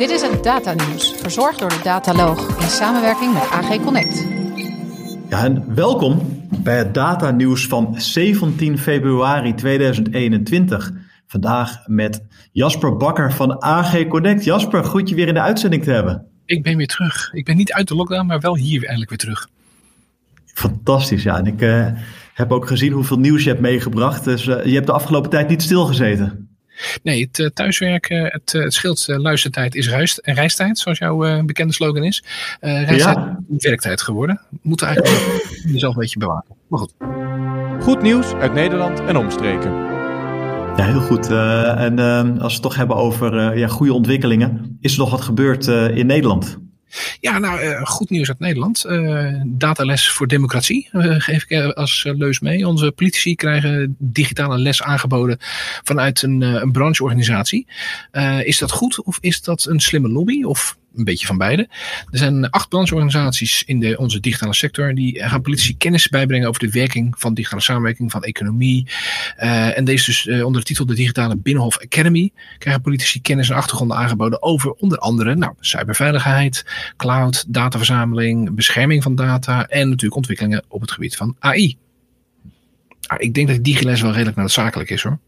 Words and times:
Dit 0.00 0.10
is 0.10 0.22
het 0.22 0.44
Data 0.44 0.72
Nieuws, 0.72 1.12
verzorgd 1.12 1.58
door 1.58 1.68
de 1.68 1.80
Dataloog 1.82 2.60
in 2.60 2.68
samenwerking 2.68 3.32
met 3.32 3.42
AG 3.42 3.80
Connect. 3.84 4.26
Ja, 5.28 5.44
en 5.44 5.74
welkom 5.74 6.42
bij 6.62 6.78
het 6.78 6.94
Data 6.94 7.30
Nieuws 7.30 7.66
van 7.66 7.94
17 8.00 8.78
februari 8.78 9.54
2021. 9.54 10.92
Vandaag 11.26 11.86
met 11.86 12.24
Jasper 12.52 12.96
Bakker 12.96 13.32
van 13.32 13.62
AG 13.62 14.06
Connect. 14.08 14.44
Jasper, 14.44 14.84
goed 14.84 15.08
je 15.08 15.14
weer 15.14 15.28
in 15.28 15.34
de 15.34 15.40
uitzending 15.40 15.82
te 15.82 15.90
hebben. 15.90 16.26
Ik 16.44 16.62
ben 16.62 16.76
weer 16.76 16.86
terug. 16.86 17.32
Ik 17.32 17.44
ben 17.44 17.56
niet 17.56 17.72
uit 17.72 17.88
de 17.88 17.94
lockdown, 17.94 18.26
maar 18.26 18.40
wel 18.40 18.56
hier 18.56 18.82
eindelijk 18.82 19.10
weer 19.10 19.18
terug. 19.18 19.48
Fantastisch, 20.44 21.22
ja. 21.22 21.38
En 21.38 21.46
ik 21.46 21.60
uh, 21.62 21.86
heb 22.34 22.52
ook 22.52 22.66
gezien 22.66 22.92
hoeveel 22.92 23.18
nieuws 23.18 23.42
je 23.42 23.48
hebt 23.48 23.62
meegebracht. 23.62 24.24
Dus 24.24 24.46
uh, 24.46 24.64
je 24.64 24.74
hebt 24.74 24.86
de 24.86 24.92
afgelopen 24.92 25.30
tijd 25.30 25.48
niet 25.48 25.62
stilgezeten. 25.62 26.49
Nee, 27.02 27.22
het 27.22 27.38
uh, 27.38 27.46
thuiswerken, 27.46 28.24
het, 28.24 28.52
het 28.52 28.74
scheelt 28.74 29.04
luistertijd 29.08 29.74
is 29.74 29.88
reistijd, 30.22 30.78
zoals 30.78 30.98
jouw 30.98 31.42
bekende 31.42 31.72
slogan 31.72 32.04
is. 32.04 32.24
reistijd 32.60 33.16
ja. 33.16 33.38
is 33.56 33.64
werktijd 33.64 34.02
geworden. 34.02 34.40
Moet 34.62 34.82
eigenlijk 34.82 35.44
jezelf 35.66 35.94
een 35.94 36.00
beetje 36.00 36.18
bewaken. 36.18 36.54
Maar 36.68 36.78
goed. 36.78 36.94
Goed 37.80 38.02
nieuws 38.02 38.32
uit 38.32 38.54
Nederland 38.54 39.00
en 39.00 39.16
omstreken. 39.16 39.70
Ja, 40.76 40.84
heel 40.84 41.00
goed. 41.00 41.30
Uh, 41.30 41.80
en 41.80 41.98
uh, 41.98 42.18
als 42.18 42.38
we 42.38 42.52
het 42.52 42.62
toch 42.62 42.74
hebben 42.74 42.96
over 42.96 43.34
uh, 43.34 43.58
ja, 43.58 43.68
goede 43.68 43.92
ontwikkelingen, 43.92 44.78
is 44.80 44.92
er 44.92 44.98
nog 44.98 45.10
wat 45.10 45.20
gebeurd 45.20 45.66
in 45.66 46.06
Nederland? 46.06 46.58
Ja, 47.20 47.38
nou, 47.38 47.84
goed 47.86 48.10
nieuws 48.10 48.28
uit 48.28 48.38
Nederland. 48.38 48.84
datales 49.44 50.10
voor 50.10 50.26
democratie 50.26 50.88
geef 51.18 51.44
ik 51.48 51.74
als 51.74 52.04
leus 52.16 52.40
mee. 52.40 52.68
Onze 52.68 52.92
politici 52.92 53.34
krijgen 53.34 53.96
digitale 53.98 54.58
les 54.58 54.82
aangeboden 54.82 55.36
vanuit 55.84 56.22
een, 56.22 56.40
een 56.40 56.72
brancheorganisatie. 56.72 57.66
is 58.42 58.58
dat 58.58 58.70
goed 58.70 59.02
of 59.02 59.18
is 59.20 59.42
dat 59.42 59.64
een 59.64 59.80
slimme 59.80 60.08
lobby? 60.08 60.42
Of 60.42 60.78
een 60.96 61.04
beetje 61.04 61.26
van 61.26 61.38
beide. 61.38 61.68
Er 62.10 62.18
zijn 62.18 62.50
acht 62.50 62.68
brancheorganisaties 62.68 63.62
in 63.66 63.80
de, 63.80 63.98
onze 63.98 64.20
digitale 64.20 64.54
sector. 64.54 64.94
Die 64.94 65.22
gaan 65.22 65.42
politici 65.42 65.76
kennis 65.76 66.08
bijbrengen 66.08 66.48
over 66.48 66.60
de 66.60 66.70
werking 66.70 67.14
van 67.18 67.34
digitale 67.34 67.62
samenwerking, 67.62 68.10
van 68.10 68.22
economie. 68.22 68.86
Uh, 69.38 69.78
en 69.78 69.84
deze 69.84 70.04
dus 70.04 70.26
uh, 70.26 70.44
onder 70.44 70.60
de 70.60 70.66
titel 70.66 70.86
de 70.86 70.94
Digitale 70.94 71.36
Binnenhof 71.36 71.78
Academy 71.78 72.32
krijgen 72.58 72.82
politici 72.82 73.20
kennis 73.20 73.50
en 73.50 73.56
achtergronden 73.56 73.96
aangeboden 73.96 74.42
over 74.42 74.72
onder 74.72 74.98
andere 74.98 75.34
nou, 75.34 75.54
cyberveiligheid, 75.60 76.64
cloud, 76.96 77.44
dataverzameling, 77.48 78.54
bescherming 78.54 79.02
van 79.02 79.14
data 79.14 79.66
en 79.66 79.88
natuurlijk 79.88 80.16
ontwikkelingen 80.16 80.64
op 80.68 80.80
het 80.80 80.90
gebied 80.90 81.16
van 81.16 81.36
AI. 81.38 81.76
Nou, 83.08 83.22
ik 83.22 83.34
denk 83.34 83.48
dat 83.48 83.64
die 83.64 83.78
wel 83.82 84.12
redelijk 84.12 84.36
noodzakelijk 84.36 84.90
is 84.90 85.02
hoor. 85.02 85.18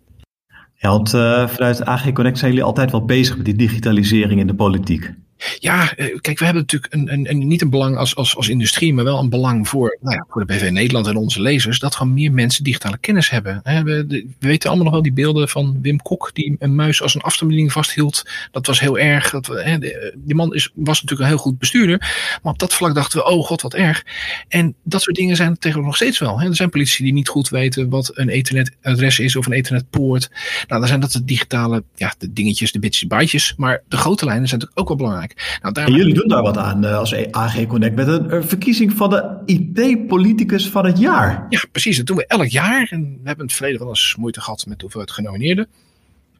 Ja, 0.75 0.89
want 0.89 1.15
uh, 1.15 1.48
vanuit 1.48 1.84
AG 1.84 2.12
Connect 2.12 2.39
zijn 2.39 2.50
jullie 2.50 2.67
altijd 2.67 2.91
wel 2.91 3.05
bezig 3.05 3.37
met 3.37 3.44
die 3.44 3.55
digitalisering 3.55 4.41
in 4.41 4.47
de 4.47 4.55
politiek. 4.55 5.12
Ja, 5.59 5.87
kijk, 6.21 6.39
we 6.39 6.45
hebben 6.45 6.62
natuurlijk 6.62 6.95
een, 6.95 7.31
een, 7.31 7.47
niet 7.47 7.62
een 7.62 7.71
belang 7.71 7.97
als, 7.97 8.17
als, 8.17 8.37
als 8.37 8.48
industrie, 8.48 8.95
maar 8.95 9.05
wel 9.05 9.19
een 9.19 9.29
belang 9.29 9.69
voor, 9.69 9.99
nou 10.01 10.17
ja, 10.17 10.27
voor 10.29 10.47
de 10.47 10.55
BV 10.55 10.71
Nederland 10.71 11.07
en 11.07 11.17
onze 11.17 11.41
lezers, 11.41 11.79
dat 11.79 11.95
gewoon 11.95 12.15
meer 12.15 12.33
mensen 12.33 12.65
digitale 12.65 12.99
kennis 12.99 13.31
hebben. 13.31 13.61
We, 13.62 14.05
we, 14.09 14.27
weten 14.39 14.69
allemaal 14.69 14.84
nog 14.84 14.95
wel 14.95 15.03
die 15.03 15.12
beelden 15.12 15.49
van 15.49 15.79
Wim 15.83 16.03
Kok, 16.03 16.31
die 16.33 16.57
een 16.59 16.75
muis 16.75 17.03
als 17.03 17.15
een 17.15 17.21
afstandsbediening 17.21 17.73
vasthield. 17.73 18.23
Dat 18.51 18.67
was 18.67 18.81
heel 18.81 18.99
erg. 18.99 19.31
Dat, 19.31 19.47
hè, 19.47 19.79
die 20.15 20.34
man 20.34 20.55
is, 20.55 20.71
was 20.75 21.03
natuurlijk 21.03 21.21
een 21.21 21.37
heel 21.37 21.45
goed 21.45 21.59
bestuurder, 21.59 21.99
maar 22.43 22.53
op 22.53 22.59
dat 22.59 22.75
vlak 22.75 22.95
dachten 22.95 23.19
we, 23.19 23.25
oh 23.25 23.47
god, 23.47 23.62
wat 23.62 23.75
erg. 23.75 24.05
En 24.49 24.75
dat 24.83 25.03
soort 25.03 25.17
dingen 25.17 25.37
zijn 25.37 25.59
tegenwoordig 25.59 25.84
nog 25.87 25.97
steeds 25.97 26.19
wel. 26.19 26.41
Hè. 26.41 26.49
Er 26.49 26.56
zijn 26.56 26.71
politici 26.71 27.03
die 27.03 27.12
niet 27.12 27.29
goed 27.29 27.49
weten 27.49 27.89
wat 27.89 28.11
een 28.15 28.29
ethernetadres 28.29 29.19
is 29.19 29.37
of 29.37 29.47
een 29.47 29.53
ethernetpoort. 29.53 30.31
Nou, 30.69 30.81
dan 30.81 30.89
zijn 30.89 31.01
dat 31.01 31.12
de 31.12 31.25
digitale, 31.25 31.84
ja, 31.95 32.15
de 32.19 32.33
dingetjes, 32.33 32.73
de 32.73 32.79
bitjes, 32.79 33.09
bytes. 33.09 33.55
Maar 33.56 33.83
de 33.89 33.97
grote 33.97 34.25
lijnen 34.25 34.49
zijn 34.49 34.61
natuurlijk 34.61 34.81
ook 34.81 34.89
wel 34.89 35.06
belangrijk. 35.06 35.31
Nou, 35.62 35.75
en 35.75 35.92
jullie 35.92 36.14
doen 36.14 36.28
daar 36.28 36.42
wat 36.42 36.58
aan 36.58 36.84
uh, 36.84 36.98
als 36.98 37.14
AG 37.30 37.66
Connect 37.66 37.94
met 37.94 38.08
een, 38.08 38.44
verkiezing 38.44 38.92
van 38.92 39.11
de 39.11 39.42
IT-politicus 39.47 40.69
van 40.69 40.86
het 40.86 40.98
jaar. 40.98 41.47
Ja, 41.48 41.65
precies. 41.72 41.97
Dat 41.97 42.06
doen 42.06 42.16
we 42.16 42.26
elk 42.26 42.47
jaar. 42.47 42.88
En 42.91 43.00
we 43.00 43.16
hebben 43.16 43.37
in 43.37 43.44
het 43.44 43.53
verleden 43.53 43.81
wel 43.81 43.88
eens 43.88 44.16
moeite 44.19 44.41
gehad 44.41 44.66
met 44.66 44.81
hoeveel 44.81 45.00
het 45.00 45.10
genomineerden. 45.10 45.66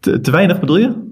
Te, 0.00 0.20
te 0.20 0.31
weinig 0.31 0.60
bedoel 0.60 0.78
je? 0.78 1.10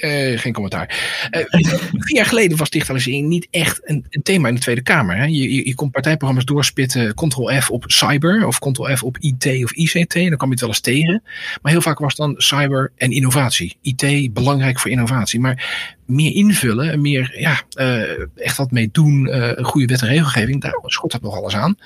Uh, 0.00 0.38
geen 0.38 0.52
commentaar. 0.52 0.88
Uh, 1.30 1.44
vier 2.06 2.16
jaar 2.16 2.26
geleden 2.26 2.56
was 2.56 2.70
digitalisering 2.70 3.28
niet 3.28 3.48
echt 3.50 3.80
een, 3.84 4.06
een 4.10 4.22
thema 4.22 4.48
in 4.48 4.54
de 4.54 4.60
Tweede 4.60 4.82
Kamer. 4.82 5.16
Hè? 5.16 5.24
Je, 5.24 5.54
je, 5.54 5.66
je, 5.66 5.74
kon 5.74 5.90
partijprogramma's 5.90 6.44
doorspitten, 6.44 7.14
Ctrl-F 7.14 7.70
op 7.70 7.84
cyber 7.86 8.46
of 8.46 8.58
Ctrl-F 8.58 9.02
op 9.02 9.18
IT 9.18 9.64
of 9.64 9.72
ICT. 9.72 10.14
Dan 10.14 10.36
kwam 10.36 10.48
je 10.48 10.50
het 10.50 10.60
wel 10.60 10.68
eens 10.68 10.80
tegen. 10.80 11.22
Maar 11.62 11.72
heel 11.72 11.80
vaak 11.80 11.98
was 11.98 12.14
dan 12.14 12.34
cyber 12.36 12.92
en 12.96 13.10
innovatie. 13.10 13.76
IT 13.82 14.32
belangrijk 14.32 14.78
voor 14.80 14.90
innovatie. 14.90 15.40
Maar 15.40 15.95
meer 16.06 16.34
invullen 16.34 16.92
en 16.92 17.00
meer 17.00 17.34
ja, 17.38 17.62
uh, 17.78 18.02
echt 18.34 18.56
wat 18.56 18.70
mee 18.70 18.88
doen, 18.92 19.26
uh, 19.26 19.50
een 19.54 19.64
goede 19.64 19.86
wet 19.86 20.02
en 20.02 20.08
regelgeving, 20.08 20.60
daar 20.60 20.74
schort 20.84 21.12
dat 21.12 21.22
nog 21.22 21.36
alles 21.36 21.56
aan. 21.56 21.78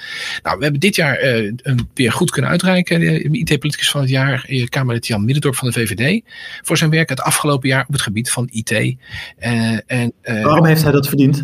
Nou, 0.43 0.57
we 0.57 0.63
hebben 0.63 0.81
dit 0.81 0.97
jaar 0.97 1.25
uh, 1.25 1.53
een, 1.63 1.89
weer 1.95 2.13
goed 2.13 2.31
kunnen 2.31 2.51
uitreiken, 2.51 3.01
de 3.01 3.23
IT-politicus 3.23 3.91
van 3.91 4.01
het 4.01 4.11
jaar, 4.11 4.49
Kamerlid 4.69 5.07
Jan 5.07 5.25
Middendorp 5.25 5.55
van 5.55 5.69
de 5.69 5.75
VVD, 5.75 6.23
voor 6.63 6.77
zijn 6.77 6.91
werk 6.91 7.09
het 7.09 7.21
afgelopen 7.21 7.69
jaar 7.69 7.85
op 7.87 7.93
het 7.93 8.03
gebied 8.03 8.31
van 8.31 8.49
IT. 8.51 8.97
en, 9.39 10.13
Waarom 10.23 10.67
heeft 10.67 10.83
hij 10.83 10.93
dat 10.93 11.09
verdiend? 11.09 11.37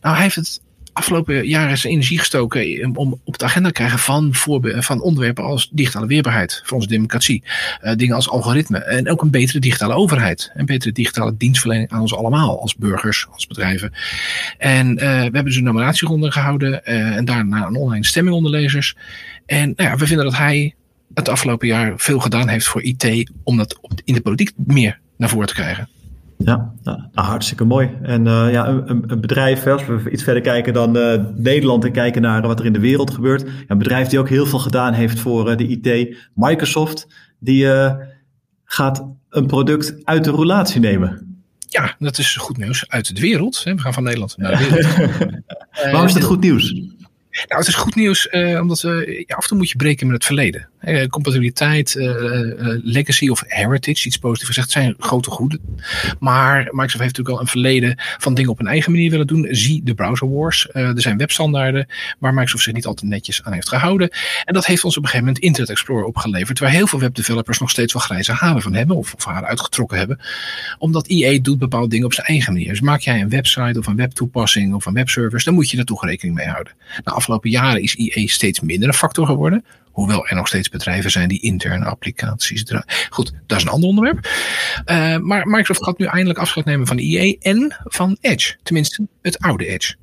Nou, 0.00 0.14
hij 0.14 0.22
heeft 0.22 0.36
het 0.36 0.60
afgelopen 0.92 1.46
jaren 1.46 1.78
zijn 1.78 1.92
energie 1.92 2.18
gestoken 2.18 2.96
om 2.96 3.20
op 3.24 3.38
de 3.38 3.44
agenda 3.44 3.68
te 3.68 3.74
krijgen 3.74 3.98
van, 3.98 4.28
van 4.82 5.00
onderwerpen 5.00 5.44
als 5.44 5.68
digitale 5.72 6.06
weerbaarheid 6.06 6.62
voor 6.64 6.76
onze 6.76 6.88
democratie. 6.88 7.42
Uh, 7.82 7.94
dingen 7.94 8.14
als 8.14 8.28
algoritme 8.28 8.78
en 8.78 9.10
ook 9.10 9.22
een 9.22 9.30
betere 9.30 9.58
digitale 9.58 9.94
overheid. 9.94 10.50
Een 10.54 10.66
betere 10.66 10.92
digitale 10.92 11.36
dienstverlening 11.36 11.90
aan 11.90 12.00
ons 12.00 12.14
allemaal 12.14 12.60
als 12.60 12.76
burgers, 12.76 13.26
als 13.30 13.46
bedrijven. 13.46 13.92
En 14.58 14.88
uh, 14.88 14.98
we 14.98 15.06
hebben 15.06 15.44
dus 15.44 15.56
een 15.56 15.64
nominatieronde 15.64 16.32
gehouden 16.32 16.80
uh, 16.84 17.16
en 17.16 17.24
daarna 17.24 17.66
een 17.66 17.76
online 17.76 18.04
stemming 18.04 18.36
onder 18.36 18.50
lezers. 18.50 18.96
En 19.46 19.72
nou 19.76 19.90
ja, 19.90 19.96
we 19.96 20.06
vinden 20.06 20.24
dat 20.24 20.36
hij 20.36 20.74
het 21.14 21.28
afgelopen 21.28 21.68
jaar 21.68 21.92
veel 21.96 22.20
gedaan 22.20 22.48
heeft 22.48 22.66
voor 22.66 22.82
IT 22.82 23.30
om 23.42 23.56
dat 23.56 23.78
in 24.04 24.14
de 24.14 24.20
politiek 24.20 24.52
meer 24.56 25.00
naar 25.16 25.28
voren 25.28 25.46
te 25.46 25.54
krijgen. 25.54 25.88
Ja, 26.44 26.72
nou, 26.82 27.00
hartstikke 27.12 27.64
mooi. 27.64 27.90
En 28.02 28.26
uh, 28.26 28.52
ja, 28.52 28.68
een, 28.68 29.04
een, 29.06 29.20
bedrijf, 29.20 29.66
als 29.66 29.86
we 29.86 30.10
iets 30.10 30.22
verder 30.22 30.42
kijken 30.42 30.72
dan 30.72 30.96
uh, 30.96 31.24
Nederland 31.34 31.84
en 31.84 31.92
kijken 31.92 32.22
naar 32.22 32.42
wat 32.42 32.58
er 32.58 32.66
in 32.66 32.72
de 32.72 32.80
wereld 32.80 33.10
gebeurt. 33.10 33.40
Ja, 33.40 33.48
een 33.66 33.78
bedrijf 33.78 34.08
die 34.08 34.18
ook 34.18 34.28
heel 34.28 34.46
veel 34.46 34.58
gedaan 34.58 34.92
heeft 34.92 35.20
voor 35.20 35.50
uh, 35.50 35.56
de 35.56 35.66
IT, 35.66 36.16
Microsoft, 36.34 37.06
die 37.38 37.66
gaat 38.64 39.06
een 39.28 39.46
product 39.46 40.04
uit 40.04 40.24
de 40.24 40.30
roulatie 40.30 40.80
nemen. 40.80 41.36
Ja, 41.68 41.94
dat 41.98 42.18
is 42.18 42.36
goed 42.36 42.56
nieuws 42.56 42.88
uit 42.88 43.16
de 43.16 43.20
wereld. 43.20 43.64
Hè. 43.64 43.74
We 43.74 43.80
gaan 43.80 43.94
van 43.94 44.02
Nederland 44.02 44.36
naar 44.36 44.58
de 44.58 44.68
wereld. 44.70 45.42
Waarom 45.72 46.06
is 46.06 46.12
dat 46.12 46.22
goed 46.22 46.40
nieuws? 46.40 46.72
Nou, 46.72 47.58
het 47.60 47.66
is 47.66 47.74
goed 47.74 47.94
nieuws, 47.94 48.28
omdat 48.60 48.82
uh, 48.82 49.06
ja, 49.26 49.34
af 49.36 49.42
en 49.42 49.48
toe 49.48 49.56
moet 49.56 49.70
je 49.70 49.76
breken 49.76 50.06
met 50.06 50.14
het 50.14 50.24
verleden. 50.24 50.68
Uh, 50.84 51.06
compatibiliteit, 51.06 51.94
legacy 52.82 53.28
of 53.28 53.42
heritage, 53.46 54.06
iets 54.06 54.16
positiefs 54.16 54.46
gezegd, 54.46 54.70
zijn 54.70 54.94
grote 54.98 55.30
goeden. 55.30 55.60
Maar 56.18 56.58
Microsoft 56.58 57.02
heeft 57.02 57.16
natuurlijk 57.16 57.28
al 57.28 57.40
een 57.40 57.46
verleden 57.46 57.94
van 58.18 58.34
dingen 58.34 58.50
op 58.50 58.60
een 58.60 58.66
eigen 58.66 58.92
manier 58.92 59.10
willen 59.10 59.26
doen. 59.26 59.48
Zie 59.50 59.82
de 59.84 59.94
browser 59.94 60.30
wars. 60.30 60.68
er 60.72 61.00
zijn 61.00 61.16
webstandaarden 61.16 61.86
waar 62.18 62.34
Microsoft 62.34 62.62
zich 62.62 62.72
niet 62.72 62.86
altijd 62.86 63.10
netjes 63.10 63.42
aan 63.42 63.52
heeft 63.52 63.68
gehouden. 63.68 64.10
En 64.44 64.54
dat 64.54 64.66
heeft 64.66 64.84
ons 64.84 64.96
op 64.96 65.02
een 65.02 65.08
gegeven 65.08 65.26
moment 65.26 65.44
Internet 65.44 65.70
Explorer 65.70 66.04
opgeleverd, 66.04 66.58
waar 66.58 66.70
heel 66.70 66.86
veel 66.86 66.98
webdevelopers 66.98 67.58
nog 67.58 67.70
steeds 67.70 67.92
wel 67.92 68.02
grijze 68.02 68.32
haren 68.32 68.62
van 68.62 68.74
hebben, 68.74 68.96
of, 68.96 69.14
of 69.14 69.24
haar 69.24 69.44
uitgetrokken 69.44 69.98
hebben. 69.98 70.20
Omdat 70.78 71.06
IE 71.06 71.40
doet 71.40 71.58
bepaalde 71.58 71.88
dingen 71.88 72.06
op 72.06 72.14
zijn 72.14 72.26
eigen 72.26 72.52
manier. 72.52 72.68
Dus 72.68 72.80
maak 72.80 73.00
jij 73.00 73.20
een 73.20 73.28
website 73.28 73.78
of 73.78 73.86
een 73.86 73.96
webtoepassing 73.96 74.74
of 74.74 74.86
een 74.86 74.94
webservice, 74.94 75.44
dan 75.44 75.54
moet 75.54 75.70
je 75.70 75.76
daar 75.76 75.84
toch 75.84 76.04
rekening 76.04 76.36
mee 76.36 76.46
houden. 76.46 76.72
Nou, 77.04 77.16
afgelopen 77.16 77.50
jaren 77.50 77.82
is 77.82 77.94
IE 77.94 78.28
steeds 78.28 78.60
minder 78.60 78.88
een 78.88 78.94
factor 78.94 79.26
geworden. 79.26 79.64
Hoewel 79.92 80.26
er 80.26 80.34
nog 80.36 80.48
steeds 80.48 80.68
bedrijven 80.68 81.10
zijn 81.10 81.28
die 81.28 81.40
interne 81.40 81.84
applicaties 81.84 82.64
draaien. 82.64 82.86
Goed, 83.10 83.32
dat 83.46 83.58
is 83.58 83.64
een 83.64 83.70
ander 83.70 83.88
onderwerp. 83.88 84.28
Uh, 84.86 85.16
maar 85.16 85.46
Microsoft 85.46 85.84
gaat 85.84 85.98
nu 85.98 86.06
eindelijk 86.06 86.38
afscheid 86.38 86.66
nemen 86.66 86.86
van 86.86 86.98
IE 86.98 87.38
en 87.40 87.76
van 87.84 88.16
Edge. 88.20 88.56
Tenminste, 88.62 89.06
het 89.22 89.38
oude 89.38 89.66
Edge. 89.66 89.94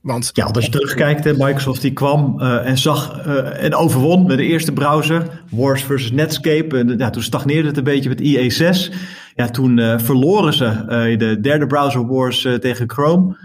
Want, 0.00 0.30
ja, 0.32 0.44
als 0.44 0.64
je 0.64 0.70
terugkijkt, 0.70 1.24
Microsoft 1.24 1.80
die 1.80 1.92
kwam 1.92 2.40
uh, 2.40 2.66
en 2.66 2.78
zag 2.78 3.26
uh, 3.26 3.64
en 3.64 3.74
overwon 3.74 4.26
met 4.26 4.36
de 4.36 4.44
eerste 4.44 4.72
browser, 4.72 5.42
Wars 5.50 5.82
versus 5.82 6.10
Netscape. 6.10 6.78
En 6.78 6.98
ja, 6.98 7.10
toen 7.10 7.22
stagneerde 7.22 7.68
het 7.68 7.76
een 7.76 7.84
beetje 7.84 8.08
met 8.08 8.20
IE6. 8.20 8.94
Ja, 9.34 9.48
toen 9.48 10.00
verloren 10.00 10.52
ze 10.52 10.84
de 11.18 11.40
derde 11.40 11.66
browser 11.66 12.06
wars 12.06 12.40
tegen 12.40 12.90
Chrome. 12.90 13.36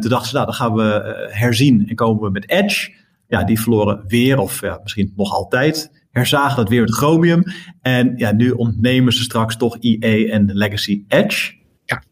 Toen 0.00 0.10
dachten 0.10 0.28
ze, 0.28 0.34
nou, 0.34 0.46
dan 0.46 0.54
gaan 0.54 0.74
we 0.74 1.28
herzien 1.30 1.88
en 1.88 1.94
komen 1.94 2.22
we 2.22 2.30
met 2.30 2.50
Edge. 2.50 2.90
Ja, 3.28 3.44
die 3.44 3.60
verloren 3.60 4.04
weer, 4.06 4.38
of 4.38 4.60
ja, 4.60 4.80
misschien 4.82 5.12
nog 5.16 5.32
altijd. 5.32 5.90
Herzagen 6.10 6.56
dat 6.56 6.68
weer 6.68 6.80
met 6.80 6.94
Chromium. 6.94 7.42
En 7.80 8.12
ja, 8.16 8.32
nu 8.32 8.50
ontnemen 8.50 9.12
ze 9.12 9.22
straks 9.22 9.56
toch 9.56 9.76
IE 9.80 10.30
en 10.30 10.50
Legacy 10.52 11.04
Edge. 11.08 11.54
Ja, 11.84 12.02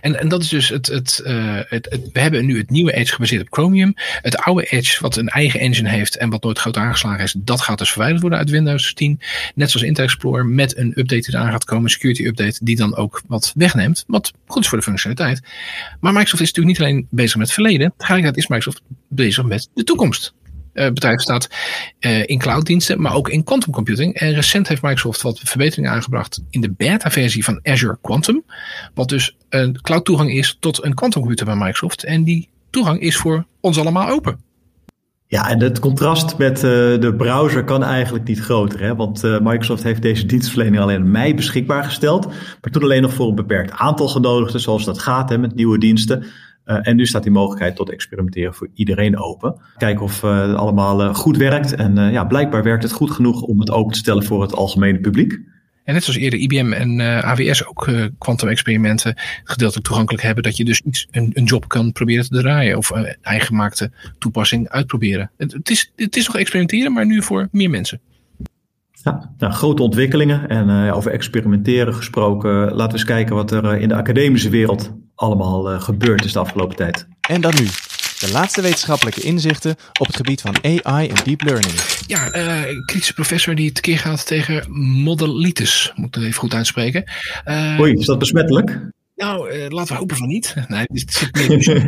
En, 0.00 0.20
en 0.20 0.28
dat 0.28 0.42
is 0.42 0.48
dus 0.48 0.68
het, 0.68 0.86
het, 0.86 1.22
uh, 1.26 1.60
het, 1.66 1.86
het, 1.90 2.10
We 2.12 2.20
hebben 2.20 2.46
nu 2.46 2.58
het 2.58 2.70
nieuwe 2.70 2.92
Edge 2.92 3.12
gebaseerd 3.12 3.42
op 3.42 3.52
Chromium. 3.52 3.92
Het 3.96 4.36
oude 4.36 4.64
Edge, 4.64 5.02
wat 5.02 5.16
een 5.16 5.28
eigen 5.28 5.60
engine 5.60 5.88
heeft 5.88 6.16
en 6.16 6.30
wat 6.30 6.42
nooit 6.42 6.58
groot 6.58 6.76
aangeslagen 6.76 7.24
is, 7.24 7.34
dat 7.38 7.60
gaat 7.60 7.78
dus 7.78 7.90
verwijderd 7.90 8.20
worden 8.20 8.38
uit 8.38 8.50
Windows 8.50 8.94
10. 8.94 9.20
Net 9.54 9.70
zoals 9.70 9.86
Internet 9.86 10.12
Explorer 10.12 10.46
met 10.46 10.76
een 10.76 10.92
update 10.96 11.30
die 11.30 11.34
eraan 11.34 11.50
gaat 11.50 11.64
komen, 11.64 11.84
een 11.84 11.90
security 11.90 12.24
update, 12.24 12.64
die 12.64 12.76
dan 12.76 12.96
ook 12.96 13.22
wat 13.26 13.52
wegneemt. 13.56 14.04
Wat 14.06 14.32
goed 14.46 14.62
is 14.62 14.68
voor 14.68 14.78
de 14.78 14.84
functionaliteit. 14.84 15.40
Maar 16.00 16.12
Microsoft 16.12 16.42
is 16.42 16.52
natuurlijk 16.52 16.78
niet 16.78 16.88
alleen 16.88 17.06
bezig 17.10 17.36
met 17.36 17.46
het 17.46 17.54
verleden. 17.54 17.92
Tegelijkertijd 17.96 18.36
is 18.36 18.46
Microsoft 18.46 18.82
bezig 19.08 19.44
met 19.44 19.68
de 19.74 19.84
toekomst. 19.84 20.34
Uh, 20.80 20.86
bedrijf 20.86 21.20
staat 21.20 21.48
uh, 22.00 22.28
in 22.28 22.38
clouddiensten, 22.38 23.00
maar 23.00 23.14
ook 23.14 23.28
in 23.28 23.44
quantum 23.44 23.72
computing. 23.72 24.14
En 24.14 24.34
recent 24.34 24.68
heeft 24.68 24.82
Microsoft 24.82 25.22
wat 25.22 25.40
verbeteringen 25.44 25.90
aangebracht 25.90 26.42
in 26.50 26.60
de 26.60 26.72
beta-versie 26.72 27.44
van 27.44 27.60
Azure 27.62 27.98
Quantum. 28.00 28.44
Wat 28.94 29.08
dus 29.08 29.36
een 29.48 29.80
cloud 29.80 30.04
toegang 30.04 30.32
is 30.32 30.56
tot 30.60 30.84
een 30.84 30.94
quantumcomputer 30.94 31.46
bij 31.46 31.54
Microsoft. 31.54 32.04
En 32.04 32.24
die 32.24 32.48
toegang 32.70 33.00
is 33.00 33.16
voor 33.16 33.44
ons 33.60 33.78
allemaal 33.78 34.08
open. 34.08 34.40
Ja, 35.26 35.48
en 35.48 35.60
het 35.60 35.78
contrast 35.78 36.38
met 36.38 36.56
uh, 36.56 36.62
de 37.00 37.14
browser 37.16 37.64
kan 37.64 37.84
eigenlijk 37.84 38.24
niet 38.24 38.40
groter. 38.40 38.80
Hè? 38.80 38.96
Want 38.96 39.22
Microsoft 39.22 39.82
heeft 39.82 40.02
deze 40.02 40.26
dienstverlening 40.26 40.82
alleen 40.82 40.96
in 40.96 41.10
mei 41.10 41.34
beschikbaar 41.34 41.84
gesteld. 41.84 42.26
Maar 42.60 42.72
toen 42.72 42.82
alleen 42.82 43.02
nog 43.02 43.14
voor 43.14 43.28
een 43.28 43.34
beperkt 43.34 43.72
aantal 43.72 44.08
genodigden, 44.08 44.60
zoals 44.60 44.84
dat 44.84 44.98
gaat 44.98 45.28
hè, 45.28 45.38
met 45.38 45.54
nieuwe 45.54 45.78
diensten. 45.78 46.24
Uh, 46.70 46.78
en 46.82 46.96
nu 46.96 47.06
staat 47.06 47.22
die 47.22 47.32
mogelijkheid 47.32 47.76
tot 47.76 47.90
experimenteren 47.90 48.54
voor 48.54 48.68
iedereen 48.74 49.18
open. 49.18 49.60
Kijken 49.76 50.02
of 50.02 50.20
het 50.20 50.54
allemaal 50.54 51.14
goed 51.14 51.36
werkt. 51.36 51.74
En 51.74 51.94
ja, 51.94 52.24
blijkbaar 52.24 52.62
werkt 52.62 52.82
het 52.82 52.92
goed 52.92 53.10
genoeg 53.10 53.42
om 53.42 53.60
het 53.60 53.70
open 53.70 53.92
te 53.92 53.98
stellen 53.98 54.24
voor 54.24 54.42
het 54.42 54.54
algemene 54.54 54.98
publiek. 54.98 55.38
En 55.84 55.94
net 55.94 56.04
zoals 56.04 56.18
eerder 56.18 56.38
IBM 56.38 56.72
en 56.72 56.98
uh, 56.98 57.24
AWS 57.24 57.66
ook 57.66 57.90
kwantum-experimenten 58.18 59.14
uh, 59.16 59.22
gedeeltelijk 59.44 59.86
toegankelijk 59.86 60.22
hebben, 60.22 60.42
dat 60.42 60.56
je 60.56 60.64
dus 60.64 60.80
iets, 60.80 61.06
een, 61.10 61.30
een 61.34 61.44
job 61.44 61.68
kan 61.68 61.92
proberen 61.92 62.28
te 62.28 62.40
draaien 62.40 62.76
of 62.76 62.90
een 62.90 63.16
eigengemaakte 63.22 63.90
toepassing 64.18 64.68
uitproberen. 64.68 65.30
Het, 65.36 65.52
het, 65.52 65.70
is, 65.70 65.92
het 65.96 66.16
is 66.16 66.26
nog 66.26 66.36
experimenteren, 66.36 66.92
maar 66.92 67.06
nu 67.06 67.22
voor 67.22 67.48
meer 67.50 67.70
mensen. 67.70 68.00
Ja, 69.02 69.32
nou, 69.38 69.52
grote 69.52 69.82
ontwikkelingen 69.82 70.48
en 70.48 70.68
uh, 70.68 70.96
over 70.96 71.10
experimenteren 71.10 71.94
gesproken. 71.94 72.50
Laten 72.50 72.86
we 72.86 72.92
eens 72.92 73.04
kijken 73.04 73.34
wat 73.34 73.50
er 73.50 73.76
in 73.76 73.88
de 73.88 73.94
academische 73.94 74.50
wereld 74.50 74.92
allemaal 75.20 75.80
gebeurd 75.80 76.24
is 76.24 76.32
de 76.32 76.38
afgelopen 76.38 76.76
tijd. 76.76 77.06
En 77.28 77.40
dan 77.40 77.54
nu, 77.58 77.66
de 78.18 78.30
laatste 78.32 78.62
wetenschappelijke 78.62 79.20
inzichten 79.20 79.76
op 79.98 80.06
het 80.06 80.16
gebied 80.16 80.40
van 80.40 80.56
AI 80.62 81.08
en 81.08 81.24
deep 81.24 81.42
learning. 81.42 81.74
Ja, 82.06 82.36
uh, 82.36 82.78
kritische 82.84 83.14
professor 83.14 83.54
die 83.54 83.72
tekeer 83.72 83.98
gaat 83.98 84.26
tegen 84.26 84.72
modelitis. 85.02 85.92
Moet 85.94 86.16
ik 86.16 86.22
even 86.22 86.34
goed 86.34 86.54
uitspreken. 86.54 87.04
Uh, 87.46 87.80
Oei, 87.80 87.92
is 87.92 88.06
dat 88.06 88.18
besmettelijk? 88.18 88.80
Nou, 89.16 89.52
uh, 89.52 89.68
laten 89.68 89.92
we 89.92 89.98
hopen 89.98 90.16
van 90.16 90.28
niet. 90.28 90.54
Nee, 90.68 90.84
het, 90.92 91.12
zit 91.12 91.30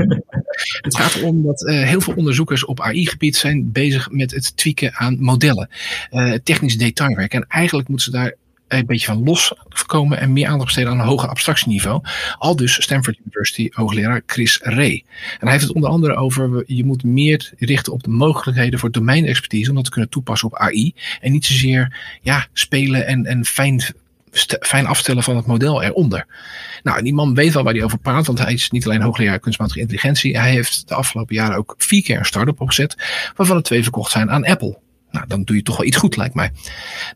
het 0.86 0.96
gaat 0.96 1.14
erom 1.14 1.42
dat 1.42 1.62
uh, 1.62 1.82
heel 1.82 2.00
veel 2.00 2.14
onderzoekers 2.14 2.64
op 2.64 2.80
AI-gebied 2.80 3.36
zijn 3.36 3.72
bezig 3.72 4.10
met 4.10 4.30
het 4.30 4.56
tweaken 4.56 4.94
aan 4.94 5.16
modellen. 5.20 5.68
Uh, 6.10 6.32
technisch 6.32 6.78
detailwerk. 6.78 7.34
En 7.34 7.44
eigenlijk 7.48 7.88
moeten 7.88 8.12
ze 8.12 8.18
daar 8.18 8.34
een 8.78 8.86
beetje 8.86 9.06
van 9.06 9.24
los 9.24 9.52
komen 9.86 10.18
en 10.18 10.32
meer 10.32 10.46
aandacht 10.46 10.64
besteden 10.64 10.92
aan 10.92 10.98
een 10.98 11.06
hoger 11.06 11.28
abstractieniveau. 11.28 12.00
Al 12.38 12.56
dus 12.56 12.82
Stanford 12.82 13.18
University 13.18 13.68
hoogleraar 13.70 14.22
Chris 14.26 14.58
Ray. 14.62 15.04
En 15.32 15.38
hij 15.40 15.50
heeft 15.50 15.64
het 15.64 15.74
onder 15.74 15.90
andere 15.90 16.14
over, 16.14 16.64
je 16.66 16.84
moet 16.84 17.04
meer 17.04 17.52
richten 17.58 17.92
op 17.92 18.02
de 18.02 18.10
mogelijkheden 18.10 18.78
voor 18.78 18.90
domeinexpertise 18.90 19.70
om 19.70 19.76
dat 19.76 19.84
te 19.84 19.90
kunnen 19.90 20.10
toepassen 20.10 20.48
op 20.48 20.56
AI. 20.56 20.94
En 21.20 21.32
niet 21.32 21.46
zozeer 21.46 21.96
ja, 22.22 22.46
spelen 22.52 23.06
en, 23.06 23.26
en 23.26 23.44
fijn 23.44 23.82
fijn 24.60 24.86
afstellen 24.86 25.22
van 25.22 25.36
het 25.36 25.46
model 25.46 25.82
eronder. 25.82 26.26
Nou, 26.82 27.02
die 27.02 27.14
man 27.14 27.34
weet 27.34 27.52
wel 27.52 27.62
waar 27.62 27.74
hij 27.74 27.84
over 27.84 27.98
praat, 27.98 28.26
want 28.26 28.38
hij 28.38 28.52
is 28.52 28.70
niet 28.70 28.84
alleen 28.84 29.02
hoogleraar 29.02 29.38
kunstmatige 29.38 29.80
intelligentie. 29.80 30.38
Hij 30.38 30.50
heeft 30.50 30.88
de 30.88 30.94
afgelopen 30.94 31.34
jaren 31.34 31.56
ook 31.56 31.74
vier 31.78 32.02
keer 32.02 32.18
een 32.18 32.24
start-up 32.24 32.60
opgezet, 32.60 32.96
waarvan 33.36 33.56
er 33.56 33.62
twee 33.62 33.82
verkocht 33.82 34.12
zijn 34.12 34.30
aan 34.30 34.44
Apple. 34.44 34.78
Nou, 35.12 35.26
dan 35.26 35.42
doe 35.42 35.56
je 35.56 35.62
toch 35.62 35.76
wel 35.76 35.86
iets 35.86 35.96
goed, 35.96 36.16
lijkt 36.16 36.34
mij. 36.34 36.52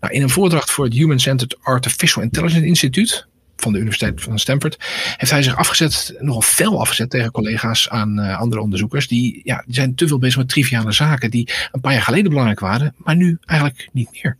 Nou, 0.01 0.15
in 0.15 0.23
een 0.23 0.31
voordracht 0.31 0.71
voor 0.71 0.85
het 0.85 0.95
Human 0.95 1.21
Centered 1.21 1.57
Artificial 1.63 2.23
Intelligence 2.23 2.67
Instituut 2.67 3.27
van 3.57 3.73
de 3.73 3.79
Universiteit 3.79 4.23
van 4.23 4.39
Stanford, 4.39 4.77
heeft 5.17 5.31
hij 5.31 5.43
zich 5.43 5.57
afgezet, 5.57 6.17
nogal 6.21 6.43
fel 6.43 6.81
afgezet 6.81 7.11
tegen 7.11 7.31
collega's 7.31 7.89
aan 7.89 8.19
uh, 8.19 8.39
andere 8.39 8.63
onderzoekers. 8.63 9.09
Die, 9.09 9.41
ja, 9.45 9.63
die 9.67 9.75
zijn 9.75 9.95
te 9.95 10.09
veel 10.09 10.19
bezig 10.19 10.39
met 10.39 10.49
triviale 10.49 10.93
zaken 10.93 11.31
die 11.31 11.53
een 11.73 11.81
paar 11.81 11.93
jaar 11.93 12.03
geleden 12.03 12.29
belangrijk 12.29 12.61
waren, 12.61 12.95
maar 12.97 13.17
nu 13.17 13.39
eigenlijk 13.45 13.89
niet 13.93 14.09
meer. 14.13 14.37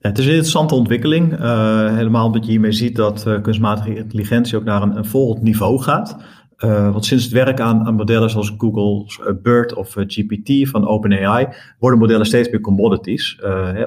Het 0.00 0.18
is 0.18 0.24
een 0.24 0.30
interessante 0.30 0.74
ontwikkeling. 0.74 1.32
Uh, 1.32 1.94
helemaal 1.94 2.26
omdat 2.26 2.44
je 2.44 2.50
hiermee 2.50 2.72
ziet 2.72 2.96
dat 2.96 3.24
uh, 3.26 3.42
kunstmatige 3.42 3.96
intelligentie 3.96 4.56
ook 4.56 4.64
naar 4.64 4.82
een, 4.82 4.96
een 4.96 5.04
volgend 5.04 5.42
niveau 5.42 5.82
gaat. 5.82 6.16
Uh, 6.64 6.92
want 6.92 7.04
sinds 7.04 7.24
het 7.24 7.32
werk 7.32 7.60
aan, 7.60 7.86
aan 7.86 7.94
modellen 7.94 8.30
zoals 8.30 8.54
Google's 8.58 9.18
uh, 9.18 9.26
BERT 9.42 9.74
of 9.74 9.96
uh, 9.96 10.04
GPT 10.06 10.68
van 10.68 10.86
OpenAI 10.86 11.48
worden 11.78 11.98
modellen 11.98 12.26
steeds 12.26 12.50
meer 12.50 12.60
commodities, 12.60 13.40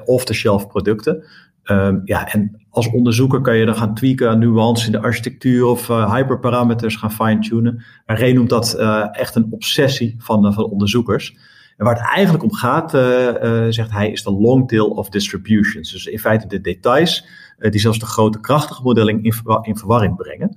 off-the-shelf 0.04 0.66
producten. 0.66 1.24
Um, 1.64 2.00
ja, 2.04 2.32
en 2.32 2.66
als 2.70 2.90
onderzoeker 2.90 3.40
kan 3.40 3.56
je 3.56 3.66
dan 3.66 3.76
gaan 3.76 3.94
tweaken 3.94 4.28
aan 4.28 4.38
nuance 4.38 4.86
in 4.86 4.92
de 4.92 5.00
architectuur 5.00 5.64
of 5.64 5.86
hyperparameters 5.86 6.96
gaan 6.96 7.12
fine-tunen. 7.12 7.84
En 8.06 8.16
Ray 8.16 8.32
noemt 8.32 8.48
dat 8.48 8.74
echt 9.12 9.34
een 9.34 9.46
obsessie 9.50 10.14
van, 10.18 10.54
van 10.54 10.64
onderzoekers. 10.64 11.36
En 11.76 11.84
waar 11.84 11.94
het 11.94 12.14
eigenlijk 12.14 12.44
om 12.44 12.52
gaat, 12.52 12.90
zegt 13.74 13.90
hij, 13.90 14.10
is 14.10 14.22
de 14.22 14.32
long 14.32 14.68
tail 14.68 14.86
of 14.86 15.08
distributions. 15.08 15.92
Dus 15.92 16.06
in 16.06 16.18
feite 16.18 16.46
de 16.46 16.60
details 16.60 17.26
die 17.58 17.80
zelfs 17.80 17.98
de 17.98 18.06
grote 18.06 18.40
krachtige 18.40 18.82
modellen 18.82 19.22
in, 19.22 19.34
in 19.62 19.76
verwarring 19.76 20.16
brengen. 20.16 20.56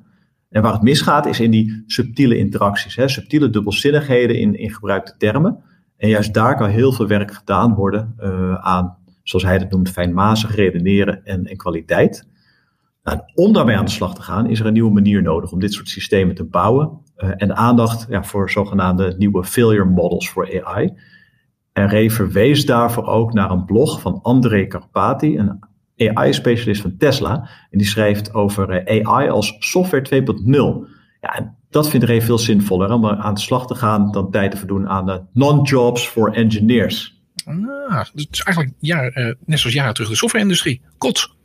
En 0.54 0.62
waar 0.62 0.74
het 0.74 0.82
misgaat 0.82 1.26
is 1.26 1.40
in 1.40 1.52
die 1.52 1.84
subtiele 1.88 2.38
interacties, 2.38 2.96
hè, 2.96 3.08
subtiele 3.08 3.50
dubbelzinnigheden 3.50 4.40
in, 4.40 4.56
in 4.56 4.72
gebruikte 4.72 5.16
termen. 5.18 5.64
En 5.98 6.10
juist 6.10 6.34
daar 6.34 6.58
kan 6.58 6.70
heel 6.70 6.92
veel 6.92 7.08
werk 7.08 7.34
gedaan 7.34 7.74
worden 7.74 8.16
uh, 8.20 8.56
aan, 8.56 8.98
zoals 9.24 9.46
hij 9.46 9.58
het 9.58 9.72
noemt, 9.72 9.90
fijnmazig 9.90 10.56
redeneren 10.56 11.26
en, 11.26 11.46
en 11.46 11.58
kwaliteit. 11.58 12.28
Nou, 13.04 13.20
om 13.36 13.54
daarmee 13.54 13.78
aan 13.78 13.86
de 13.86 13.92
slag 13.92 14.16
te 14.16 14.22
gaan, 14.22 14.50
is 14.50 14.60
er 14.60 14.66
een 14.66 14.74
nieuwe 14.74 14.94
manier 14.94 15.22
nodig 15.22 15.52
om 15.52 15.60
dit 15.60 15.74
soort 15.74 15.90
systemen 15.90 16.36
te 16.36 16.46
bouwen. 16.46 17.00
Uh, 17.18 17.30
en 17.38 17.56
aandacht 17.56 18.06
ja, 18.10 18.24
voor 18.24 18.50
zogenaamde 18.50 19.16
nieuwe 19.18 19.44
failure 19.44 19.86
models 19.86 20.30
voor 20.30 20.64
AI. 20.64 20.94
En 21.72 21.90
Ray 21.90 22.10
verwees 22.10 22.66
daarvoor 22.66 23.06
ook 23.06 23.34
naar 23.34 23.52
een 23.52 23.66
blog 23.66 24.02
van 24.02 24.20
André 24.22 24.66
Karpati, 24.66 25.38
een 25.38 25.60
AI-specialist 25.98 26.82
van 26.82 26.98
Tesla. 26.98 27.50
En 27.70 27.78
die 27.78 27.88
schrijft 27.88 28.34
over 28.34 28.70
eh, 28.70 29.08
AI 29.08 29.30
als 29.30 29.56
software 29.60 30.24
2.0. 30.24 30.92
Ja, 31.22 31.56
dat 31.70 31.90
vindt 31.90 32.06
Ray 32.06 32.22
veel 32.22 32.38
zinvoller 32.38 32.92
om 32.92 33.06
aan 33.06 33.34
de 33.34 33.40
slag 33.40 33.68
te 33.68 33.76
gaan 33.76 34.12
dan 34.12 34.32
tijd 34.32 34.52
te 34.52 34.58
verdoen 34.58 34.90
aan 34.90 35.06
de 35.06 35.22
non-jobs 35.34 36.08
for 36.08 36.34
engineers. 36.34 37.22
Ah, 37.88 38.06
dus 38.14 38.44
eigenlijk 38.44 38.76
ja, 38.80 39.04
uh, 39.04 39.34
net 39.46 39.60
zoals 39.60 39.76
jaren 39.76 39.94
terug 39.94 40.10
de 40.10 40.16
software-industrie. 40.16 40.82
Kots. 40.98 41.36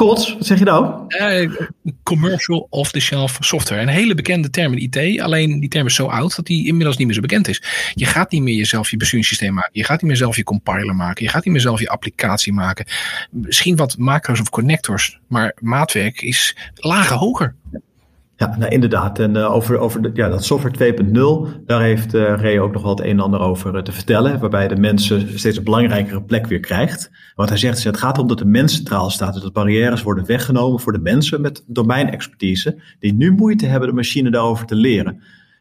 COTS, 0.00 0.34
wat 0.34 0.46
zeg 0.46 0.58
je 0.58 0.64
nou? 0.64 1.04
Uh, 1.08 1.50
commercial 2.02 2.66
off-the-shelf 2.70 3.36
software. 3.40 3.82
Een 3.82 3.88
hele 3.88 4.14
bekende 4.14 4.50
term 4.50 4.72
in 4.72 4.90
IT. 4.92 5.20
Alleen 5.20 5.60
die 5.60 5.68
term 5.68 5.86
is 5.86 5.94
zo 5.94 6.06
oud 6.06 6.36
dat 6.36 6.46
die 6.46 6.66
inmiddels 6.66 6.96
niet 6.96 7.06
meer 7.06 7.14
zo 7.14 7.20
bekend 7.20 7.48
is. 7.48 7.62
Je 7.94 8.04
gaat 8.04 8.30
niet 8.30 8.42
meer 8.42 8.54
jezelf 8.54 8.90
je 8.90 8.96
besturingssysteem 8.96 9.54
maken. 9.54 9.70
Je 9.72 9.84
gaat 9.84 10.00
niet 10.00 10.10
meer 10.10 10.16
zelf 10.16 10.36
je 10.36 10.44
compiler 10.44 10.94
maken. 10.94 11.24
Je 11.24 11.30
gaat 11.30 11.44
niet 11.44 11.52
meer 11.52 11.62
zelf 11.62 11.80
je 11.80 11.88
applicatie 11.88 12.52
maken. 12.52 12.86
Misschien 13.30 13.76
wat 13.76 13.98
macro's 13.98 14.40
of 14.40 14.50
connectors. 14.50 15.18
Maar 15.26 15.56
maatwerk 15.58 16.22
is 16.22 16.56
lager 16.74 17.16
hoger. 17.16 17.54
Ja, 18.40 18.56
nou 18.58 18.70
inderdaad. 18.70 19.18
En 19.18 19.36
uh, 19.36 19.52
over, 19.52 19.78
over 19.78 20.10
ja, 20.14 20.28
dat 20.28 20.44
software 20.44 20.94
2.0, 21.56 21.64
daar 21.64 21.82
heeft 21.82 22.14
uh, 22.14 22.22
Ray 22.22 22.58
ook 22.58 22.72
nog 22.72 22.88
het 22.88 23.00
een 23.00 23.06
en 23.06 23.20
ander 23.20 23.40
over 23.40 23.74
uh, 23.74 23.82
te 23.82 23.92
vertellen. 23.92 24.40
Waarbij 24.40 24.68
de 24.68 24.76
mensen 24.76 25.38
steeds 25.38 25.56
een 25.56 25.64
belangrijkere 25.64 26.22
plek 26.22 26.46
weer 26.46 26.60
krijgt. 26.60 27.10
Wat 27.34 27.48
hij 27.48 27.58
zegt 27.58 27.78
is, 27.78 27.84
het 27.84 27.96
gaat 27.96 28.18
om 28.18 28.28
dat 28.28 28.38
de 28.38 28.44
mens 28.44 28.74
centraal 28.74 29.10
staat. 29.10 29.32
Dus 29.32 29.42
dat 29.42 29.52
barrières 29.52 30.02
worden 30.02 30.26
weggenomen 30.26 30.80
voor 30.80 30.92
de 30.92 30.98
mensen 30.98 31.40
met 31.40 31.64
domeinexpertise. 31.66 32.82
Die 32.98 33.14
nu 33.14 33.32
moeite 33.32 33.66
hebben 33.66 33.88
de 33.88 33.94
machine 33.94 34.30
daarover 34.30 34.66
te 34.66 34.74
leren. 34.74 35.16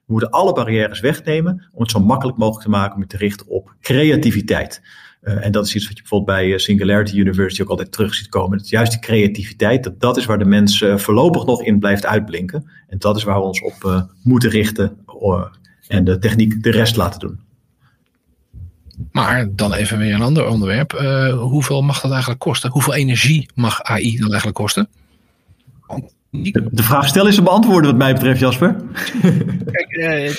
We 0.06 0.14
moeten 0.16 0.30
alle 0.30 0.54
barrières 0.54 1.00
wegnemen 1.00 1.68
om 1.72 1.82
het 1.82 1.92
zo 1.92 2.00
makkelijk 2.00 2.38
mogelijk 2.38 2.64
te 2.64 2.70
maken 2.70 2.96
om 2.96 3.02
je 3.02 3.08
te 3.08 3.18
richten 3.18 3.48
op 3.48 3.76
creativiteit. 3.82 4.82
Uh, 5.30 5.46
en 5.46 5.52
dat 5.52 5.66
is 5.66 5.76
iets 5.76 5.88
wat 5.88 5.96
je 5.96 6.02
bijvoorbeeld 6.02 6.38
bij 6.38 6.58
Singularity 6.58 7.18
University 7.18 7.62
ook 7.62 7.70
altijd 7.70 7.92
terug 7.92 8.14
ziet 8.14 8.30
komen. 8.30 8.58
Dat 8.58 8.70
juist 8.70 8.92
die 8.92 9.02
creativiteit, 9.02 9.84
dat, 9.84 10.00
dat 10.00 10.18
is 10.18 10.26
waar 10.26 10.38
de 10.38 10.46
mens 10.46 10.82
uh, 10.82 10.98
voorlopig 10.98 11.46
nog 11.46 11.64
in 11.64 11.80
blijft 11.80 12.06
uitblinken. 12.06 12.70
En 12.88 12.98
dat 12.98 13.18
is 13.18 13.24
waar 13.24 13.40
we 13.40 13.46
ons 13.46 13.62
op 13.62 14.08
moeten 14.24 14.50
richten 14.50 14.98
en 15.88 16.04
de 16.04 16.20
techniek 16.20 16.64
de 16.64 16.72
rest 16.72 16.96
laten 16.96 17.20
doen. 17.20 17.40
Maar 19.12 19.56
dan 19.56 19.74
even 19.74 19.98
weer 19.98 20.14
een 20.14 20.22
ander 20.22 20.48
onderwerp. 20.48 20.92
hoeveel 21.40 21.82
mag 21.82 22.02
dat 22.02 22.12
eigenlijk 22.12 22.40
kosten? 22.40 22.72
Hoeveel 22.72 22.94
energie 22.94 23.50
mag 23.56 23.82
AI 23.82 24.18
dan 24.18 24.28
eigenlijk 24.28 24.58
kosten? 24.58 24.90
De 26.32 26.84
vraag 26.84 27.08
stellen 27.08 27.30
is 27.30 27.36
te 27.36 27.42
beantwoorden 27.42 27.90
wat 27.90 28.00
mij 28.00 28.14
betreft, 28.14 28.40
Jasper. 28.40 28.76
Kijk, 29.72 29.88
eh, 29.90 30.34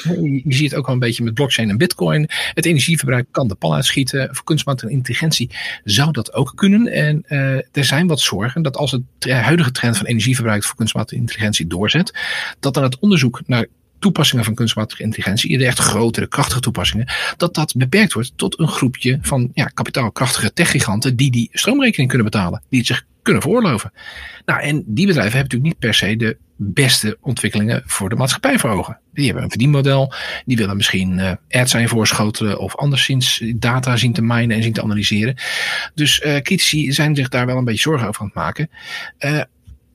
je 0.45 0.55
ziet 0.55 0.71
het 0.71 0.79
ook 0.79 0.87
al 0.87 0.93
een 0.93 0.99
beetje 0.99 1.25
met 1.25 1.35
blockchain 1.35 1.71
en 1.71 1.79
bitcoin. 1.79 2.29
Het 2.55 2.67
energieverbruik 2.67 3.27
kan 3.31 3.49
de 3.49 3.55
pal 3.55 3.75
uitschieten. 3.75 4.29
Voor 4.33 4.45
kunstmatige 4.45 4.93
intelligentie 4.93 5.51
zou 5.85 6.11
dat 6.11 6.33
ook 6.33 6.53
kunnen. 6.55 6.87
En 6.87 7.25
uh, 7.29 7.55
er 7.55 7.85
zijn 7.85 8.07
wat 8.07 8.21
zorgen 8.21 8.63
dat 8.63 8.77
als 8.77 8.91
het 8.91 9.03
huidige 9.31 9.71
trend 9.71 9.97
van 9.97 10.07
energieverbruik 10.07 10.65
voor 10.65 10.77
kunstmatige 10.77 11.21
intelligentie 11.21 11.67
doorzet, 11.67 12.19
dat 12.61 12.75
dan 12.75 12.83
het 12.83 12.99
onderzoek 12.99 13.41
naar 13.47 13.67
toepassingen 14.01 14.45
van 14.45 14.55
kunstmatige 14.55 15.03
intelligentie, 15.03 15.59
de 15.59 15.67
echt 15.67 15.79
grotere, 15.79 16.27
krachtige 16.27 16.61
toepassingen, 16.61 17.09
dat 17.37 17.55
dat 17.55 17.75
beperkt 17.77 18.13
wordt 18.13 18.33
tot 18.37 18.59
een 18.59 18.69
groepje 18.69 19.19
van 19.23 19.51
ja, 19.55 19.65
kapitaalkrachtige 19.65 20.53
techgiganten 20.53 21.17
die 21.17 21.31
die 21.31 21.49
stroomrekening 21.53 22.09
kunnen 22.09 22.31
betalen, 22.31 22.63
die 22.69 22.79
het 22.79 22.89
zich 22.89 23.05
kunnen 23.23 23.43
veroorloven. 23.43 23.93
Nou, 24.45 24.61
en 24.61 24.85
die 24.87 25.07
bedrijven 25.07 25.39
hebben 25.39 25.59
natuurlijk 25.59 25.63
niet 25.63 25.79
per 25.79 25.95
se 25.95 26.17
de 26.17 26.37
beste 26.57 27.19
ontwikkelingen 27.21 27.83
voor 27.87 28.09
de 28.09 28.15
maatschappij 28.15 28.59
voor 28.59 28.71
ogen. 28.71 28.99
Die 29.13 29.25
hebben 29.25 29.43
een 29.43 29.51
verdienmodel, 29.51 30.15
die 30.45 30.57
willen 30.57 30.77
misschien 30.77 31.19
uh, 31.19 31.33
ads 31.49 31.71
zijn 31.71 31.89
voorschotelen 31.89 32.59
of 32.59 32.77
anderszins 32.77 33.43
data 33.57 33.97
zien 33.97 34.13
te 34.13 34.23
minen 34.23 34.57
en 34.57 34.63
zien 34.63 34.73
te 34.73 34.83
analyseren. 34.83 35.35
Dus 35.95 36.21
uh, 36.21 36.37
critici 36.37 36.93
zijn 36.93 37.17
zich 37.17 37.29
daar 37.29 37.47
wel 37.47 37.57
een 37.57 37.65
beetje 37.65 37.81
zorgen 37.81 38.09
over 38.09 38.21
aan 38.21 38.27
het 38.27 38.37
maken. 38.37 38.71
Uh, 39.19 39.41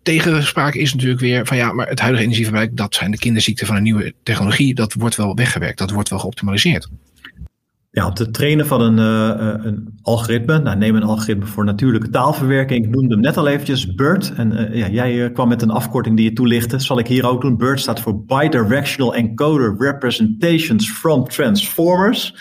tegenspraak 0.06 0.74
is 0.74 0.94
natuurlijk 0.94 1.22
weer 1.22 1.46
van 1.46 1.58
ja, 1.58 1.74
maar 1.74 1.88
het 1.88 2.00
huidige 2.00 2.24
energieverbruik, 2.24 2.78
dat 2.78 2.96
zijn 2.96 3.12
de 3.12 3.18
kinderziekten 3.18 3.68
van 3.68 3.76
een 3.76 3.84
nieuwe 3.84 4.14
technologie, 4.24 4.76
dat 4.76 4.94
wordt 4.94 5.16
wel 5.16 5.36
weggewerkt, 5.36 5.78
dat 5.78 5.92
wordt 5.92 6.10
wel 6.10 6.20
geoptimaliseerd. 6.20 6.90
Ja, 7.92 8.08
op 8.08 8.18
het 8.18 8.34
trainen 8.34 8.68
van 8.68 8.82
een, 8.82 8.98
uh, 8.98 9.66
een 9.66 10.00
algoritme, 10.02 10.60
nou, 10.60 10.78
neem 10.78 10.96
een 10.96 11.04
algoritme 11.04 11.46
voor 11.46 11.66
natuurlijke 11.66 12.10
taalverwerking, 12.10 12.86
ik 12.86 12.92
noemde 12.92 13.14
hem 13.14 13.24
net 13.24 13.38
al 13.38 13.48
eventjes 13.48 13.96
BERT. 13.96 14.34
En 14.34 14.52
uh, 14.52 14.76
ja, 14.76 14.90
jij 14.90 15.32
kwam 15.32 15.48
met 15.48 15.62
een 15.62 15.70
afkorting 15.70 16.16
die 16.16 16.30
je 16.30 16.34
toelichtte, 16.34 16.80
zal 16.80 17.00
ik 17.00 17.08
hier 17.08 17.28
ook 17.28 17.42
doen. 17.42 17.58
BERT 17.58 17.80
staat 17.80 18.00
voor 18.00 18.26
Bidirectional 18.26 19.16
Encoder 19.16 19.76
Representations 19.78 20.92
from 20.92 21.28
Transformers. 21.28 22.36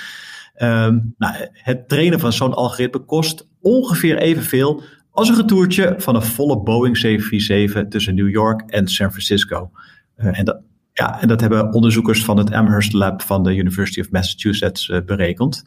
Um, 0.62 1.14
nou, 1.18 1.34
het 1.52 1.88
trainen 1.88 2.20
van 2.20 2.32
zo'n 2.32 2.54
algoritme 2.54 3.00
kost 3.00 3.48
ongeveer 3.60 4.18
evenveel 4.18 4.82
als 5.14 5.28
een 5.28 5.36
retourtje 5.36 5.94
van 5.96 6.14
een 6.14 6.22
volle 6.22 6.62
Boeing 6.62 6.96
747 6.96 7.88
tussen 7.88 8.14
New 8.14 8.30
York 8.30 8.62
en 8.66 8.88
San 8.88 9.10
Francisco. 9.10 9.70
Uh, 10.16 10.38
en, 10.38 10.44
dat, 10.44 10.60
ja, 10.92 11.20
en 11.20 11.28
dat 11.28 11.40
hebben 11.40 11.72
onderzoekers 11.72 12.24
van 12.24 12.36
het 12.36 12.52
Amherst 12.52 12.92
Lab 12.92 13.22
van 13.22 13.42
de 13.42 13.56
University 13.56 14.00
of 14.00 14.10
Massachusetts 14.10 14.88
uh, 14.88 14.98
berekend. 15.06 15.64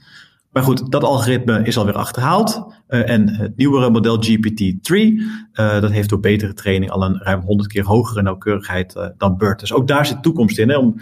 Maar 0.51 0.63
goed, 0.63 0.91
dat 0.91 1.03
algoritme 1.03 1.61
is 1.63 1.77
alweer 1.77 1.93
achterhaald. 1.93 2.65
Uh, 2.89 3.09
en 3.09 3.29
het 3.29 3.57
nieuwere 3.57 3.89
model 3.89 4.23
GPT-3, 4.23 4.97
dat 5.53 5.91
heeft 5.91 6.09
door 6.09 6.19
betere 6.19 6.53
training 6.53 6.91
al 6.91 7.03
een 7.03 7.17
ruim 7.17 7.41
100 7.41 7.69
keer 7.69 7.85
hogere 7.85 8.21
nauwkeurigheid 8.21 9.11
dan 9.17 9.37
BERT. 9.37 9.59
Dus 9.59 9.73
ook 9.73 9.87
daar 9.87 10.05
zit 10.05 10.23
toekomst 10.23 10.57
in, 10.57 10.69
hè, 10.69 10.77
om 10.77 10.99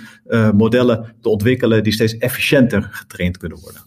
modellen 0.54 1.16
te 1.22 1.30
ontwikkelen 1.30 1.84
die 1.84 1.94
steeds 1.94 2.18
efficiënter 2.18 2.88
getraind 2.92 3.38
kunnen 3.38 3.60
worden. 3.62 3.82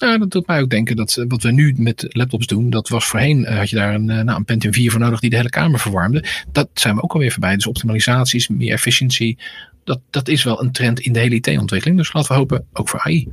Ja, 0.00 0.18
dat 0.18 0.30
doet 0.30 0.46
mij 0.46 0.60
ook 0.60 0.70
denken 0.70 0.96
dat 0.96 1.16
eh, 1.16 1.24
wat 1.28 1.42
we 1.42 1.50
nu 1.50 1.74
met 1.76 2.06
laptops 2.08 2.46
doen, 2.46 2.70
dat 2.70 2.88
was 2.88 3.06
voorheen, 3.06 3.40
uh, 3.40 3.58
had 3.58 3.70
je 3.70 3.76
daar 3.76 3.94
een, 3.94 4.08
uh, 4.08 4.20
nou, 4.20 4.38
een 4.38 4.44
Pentium 4.44 4.72
4 4.72 4.90
voor 4.90 5.00
nodig 5.00 5.20
die 5.20 5.30
de 5.30 5.36
hele 5.36 5.50
kamer 5.50 5.80
verwarmde. 5.80 6.24
Dat 6.52 6.68
zijn 6.74 6.94
we 6.94 7.02
ook 7.02 7.12
alweer 7.12 7.30
voorbij. 7.30 7.54
Dus 7.54 7.66
optimalisaties, 7.66 8.48
meer 8.48 8.72
efficiëntie, 8.72 9.38
dat, 9.84 10.00
dat 10.10 10.28
is 10.28 10.44
wel 10.44 10.62
een 10.62 10.72
trend 10.72 11.00
in 11.00 11.12
de 11.12 11.18
hele 11.18 11.34
IT-ontwikkeling. 11.34 11.98
Dus 11.98 12.12
laten 12.12 12.32
we 12.32 12.38
hopen, 12.38 12.64
ook 12.72 12.88
voor 12.88 13.00
AI. 13.00 13.28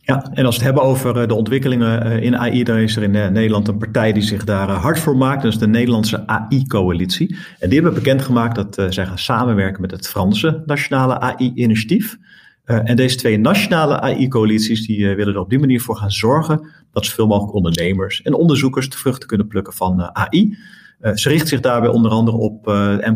Ja, 0.00 0.30
en 0.32 0.44
als 0.44 0.56
we 0.56 0.64
het 0.64 0.74
hebben 0.74 0.82
over 0.82 1.28
de 1.28 1.34
ontwikkelingen 1.34 2.22
in 2.22 2.36
AI, 2.36 2.64
dan 2.64 2.76
is 2.76 2.96
er 2.96 3.02
in 3.02 3.10
Nederland 3.10 3.68
een 3.68 3.78
partij 3.78 4.12
die 4.12 4.22
zich 4.22 4.44
daar 4.44 4.70
hard 4.70 4.98
voor 4.98 5.16
maakt. 5.16 5.42
Dat 5.42 5.52
is 5.52 5.58
de 5.58 5.68
Nederlandse 5.68 6.26
AI-coalitie. 6.26 7.36
En 7.58 7.68
die 7.68 7.80
hebben 7.80 8.02
bekendgemaakt 8.02 8.54
dat 8.54 8.94
zij 8.94 9.06
gaan 9.06 9.18
samenwerken 9.18 9.80
met 9.80 9.90
het 9.90 10.08
Franse 10.08 10.62
Nationale 10.66 11.20
AI-initiatief. 11.20 12.18
Uh, 12.68 12.80
en 12.84 12.96
deze 12.96 13.16
twee 13.16 13.38
nationale 13.38 14.00
AI-coalities 14.00 14.86
die 14.86 14.98
uh, 14.98 15.14
willen 15.14 15.34
er 15.34 15.40
op 15.40 15.50
die 15.50 15.58
manier 15.58 15.80
voor 15.80 15.96
gaan 15.96 16.10
zorgen 16.10 16.68
dat 16.92 17.06
zoveel 17.06 17.26
mogelijk 17.26 17.54
ondernemers 17.54 18.22
en 18.22 18.34
onderzoekers 18.34 18.90
de 18.90 18.96
vruchten 18.96 19.28
kunnen 19.28 19.46
plukken 19.46 19.72
van 19.72 20.00
uh, 20.00 20.08
AI. 20.12 20.56
ze 21.14 21.28
richten 21.28 21.48
zich 21.48 21.60
daarbij 21.60 21.90
onder 21.90 22.10
andere 22.10 22.36
op 22.36 22.66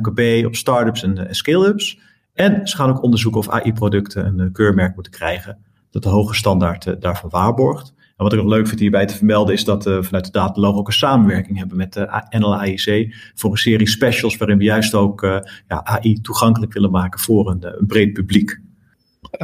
MKB, 0.01 0.47
op 0.47 0.55
startups 0.55 1.03
en, 1.03 1.29
en 1.29 1.35
scale-ups. 1.35 1.99
En 2.35 2.67
ze 2.69 2.77
gaan 2.77 2.91
ook 2.91 3.03
onderzoeken 3.03 3.41
of 3.41 3.49
AI-producten 3.49 4.39
een 4.39 4.53
keurmerk 4.53 4.95
moeten 4.95 5.13
krijgen 5.13 5.59
dat 5.91 6.03
de 6.03 6.09
hoge 6.09 6.35
standaard 6.35 7.01
daarvan 7.01 7.31
waarborgt. 7.31 7.95
En 7.99 8.25
wat 8.25 8.33
ik 8.33 8.39
nog 8.39 8.49
leuk 8.49 8.67
vind 8.69 8.81
hierbij 8.81 9.07
te 9.07 9.17
vermelden 9.17 9.55
is 9.55 9.65
dat 9.65 9.85
we 9.85 10.03
vanuit 10.03 10.25
de 10.25 10.31
Datalog 10.31 10.77
ook 10.77 10.87
een 10.87 10.93
samenwerking 10.93 11.59
hebben 11.59 11.77
met 11.77 11.93
de 11.93 12.25
NLAIC 12.39 13.15
voor 13.35 13.51
een 13.51 13.57
serie 13.57 13.89
specials 13.89 14.37
waarin 14.37 14.59
we 14.59 14.65
juist 14.65 14.95
ook 14.95 15.21
ja, 15.69 15.85
AI 15.85 16.21
toegankelijk 16.21 16.73
willen 16.73 16.91
maken 16.91 17.21
voor 17.21 17.51
een, 17.51 17.79
een 17.79 17.87
breed 17.87 18.13
publiek 18.13 18.61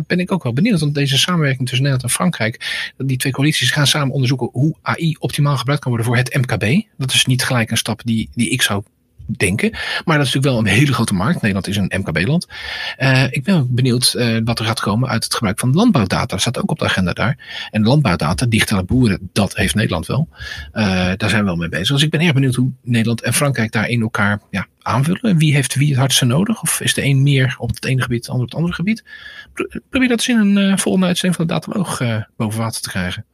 ben 0.07 0.19
ik 0.19 0.33
ook 0.33 0.43
wel 0.43 0.53
benieuwd. 0.53 0.81
Want 0.81 0.95
deze 0.95 1.19
samenwerking 1.19 1.69
tussen 1.69 1.87
Nederland 1.87 2.03
en 2.03 2.17
Frankrijk, 2.17 2.93
die 2.97 3.17
twee 3.17 3.33
coalities 3.33 3.71
gaan 3.71 3.87
samen 3.87 4.13
onderzoeken 4.15 4.49
hoe 4.53 4.77
AI 4.83 5.17
optimaal 5.19 5.57
gebruikt 5.57 5.83
kan 5.83 5.93
worden 5.93 6.11
voor 6.11 6.17
het 6.17 6.35
MKB. 6.35 6.87
Dat 6.97 7.13
is 7.13 7.27
niet 7.27 7.45
gelijk 7.45 7.71
een 7.71 7.77
stap 7.77 8.01
die, 8.05 8.29
die 8.35 8.51
ik 8.51 8.63
zou 8.63 8.83
denken. 9.37 9.71
Maar 9.71 10.17
dat 10.17 10.27
is 10.27 10.33
natuurlijk 10.33 10.45
wel 10.45 10.59
een 10.59 10.79
hele 10.79 10.93
grote 10.93 11.15
markt. 11.15 11.35
Nederland 11.35 11.67
is 11.67 11.77
een 11.77 11.93
MKB-land. 11.97 12.47
Uh, 12.99 13.25
ik 13.31 13.45
ben 13.45 13.75
benieuwd 13.75 14.15
uh, 14.17 14.39
wat 14.45 14.59
er 14.59 14.65
gaat 14.65 14.81
komen 14.81 15.09
uit 15.09 15.25
het 15.25 15.35
gebruik 15.35 15.59
van 15.59 15.73
landbouwdata. 15.73 16.27
Dat 16.27 16.41
staat 16.41 16.59
ook 16.59 16.71
op 16.71 16.79
de 16.79 16.85
agenda 16.85 17.13
daar. 17.13 17.69
En 17.71 17.83
landbouwdata, 17.83 18.47
digitale 18.47 18.85
boeren, 18.85 19.31
dat 19.33 19.57
heeft 19.57 19.75
Nederland 19.75 20.07
wel. 20.07 20.29
Uh, 20.73 20.85
daar 21.17 21.29
zijn 21.29 21.41
we 21.41 21.47
wel 21.47 21.57
mee 21.57 21.69
bezig. 21.69 21.89
Dus 21.89 22.03
ik 22.03 22.11
ben 22.11 22.21
erg 22.21 22.33
benieuwd 22.33 22.55
hoe 22.55 22.73
Nederland 22.83 23.23
en 23.23 23.35
Frankrijk 23.35 23.73
daar 23.73 23.89
in 23.89 24.01
elkaar 24.01 24.41
ja, 24.51 24.67
aanvullen. 24.83 25.39
Wie 25.39 25.55
heeft 25.55 25.75
wie 25.75 25.89
het 25.89 25.99
hardste 25.99 26.25
nodig? 26.25 26.63
Of 26.63 26.81
is 26.81 26.95
de 26.95 27.05
een 27.05 27.23
meer 27.23 27.55
op 27.59 27.69
het 27.69 27.85
ene 27.85 28.03
gebied, 28.03 28.25
de 28.25 28.31
ander 28.31 28.45
op 28.45 28.51
het 28.51 28.59
andere 28.59 28.77
gebied? 28.77 29.05
Probeer 29.91 30.09
dat 30.09 30.19
eens 30.19 30.29
in 30.29 30.57
een 30.57 30.79
volgende 30.79 31.07
uitzending 31.07 31.37
van 31.37 31.47
de 31.47 31.53
dataloog 31.53 32.03
boven 32.37 32.61
water 32.61 32.83
te 32.83 32.89
krijgen. 32.89 33.25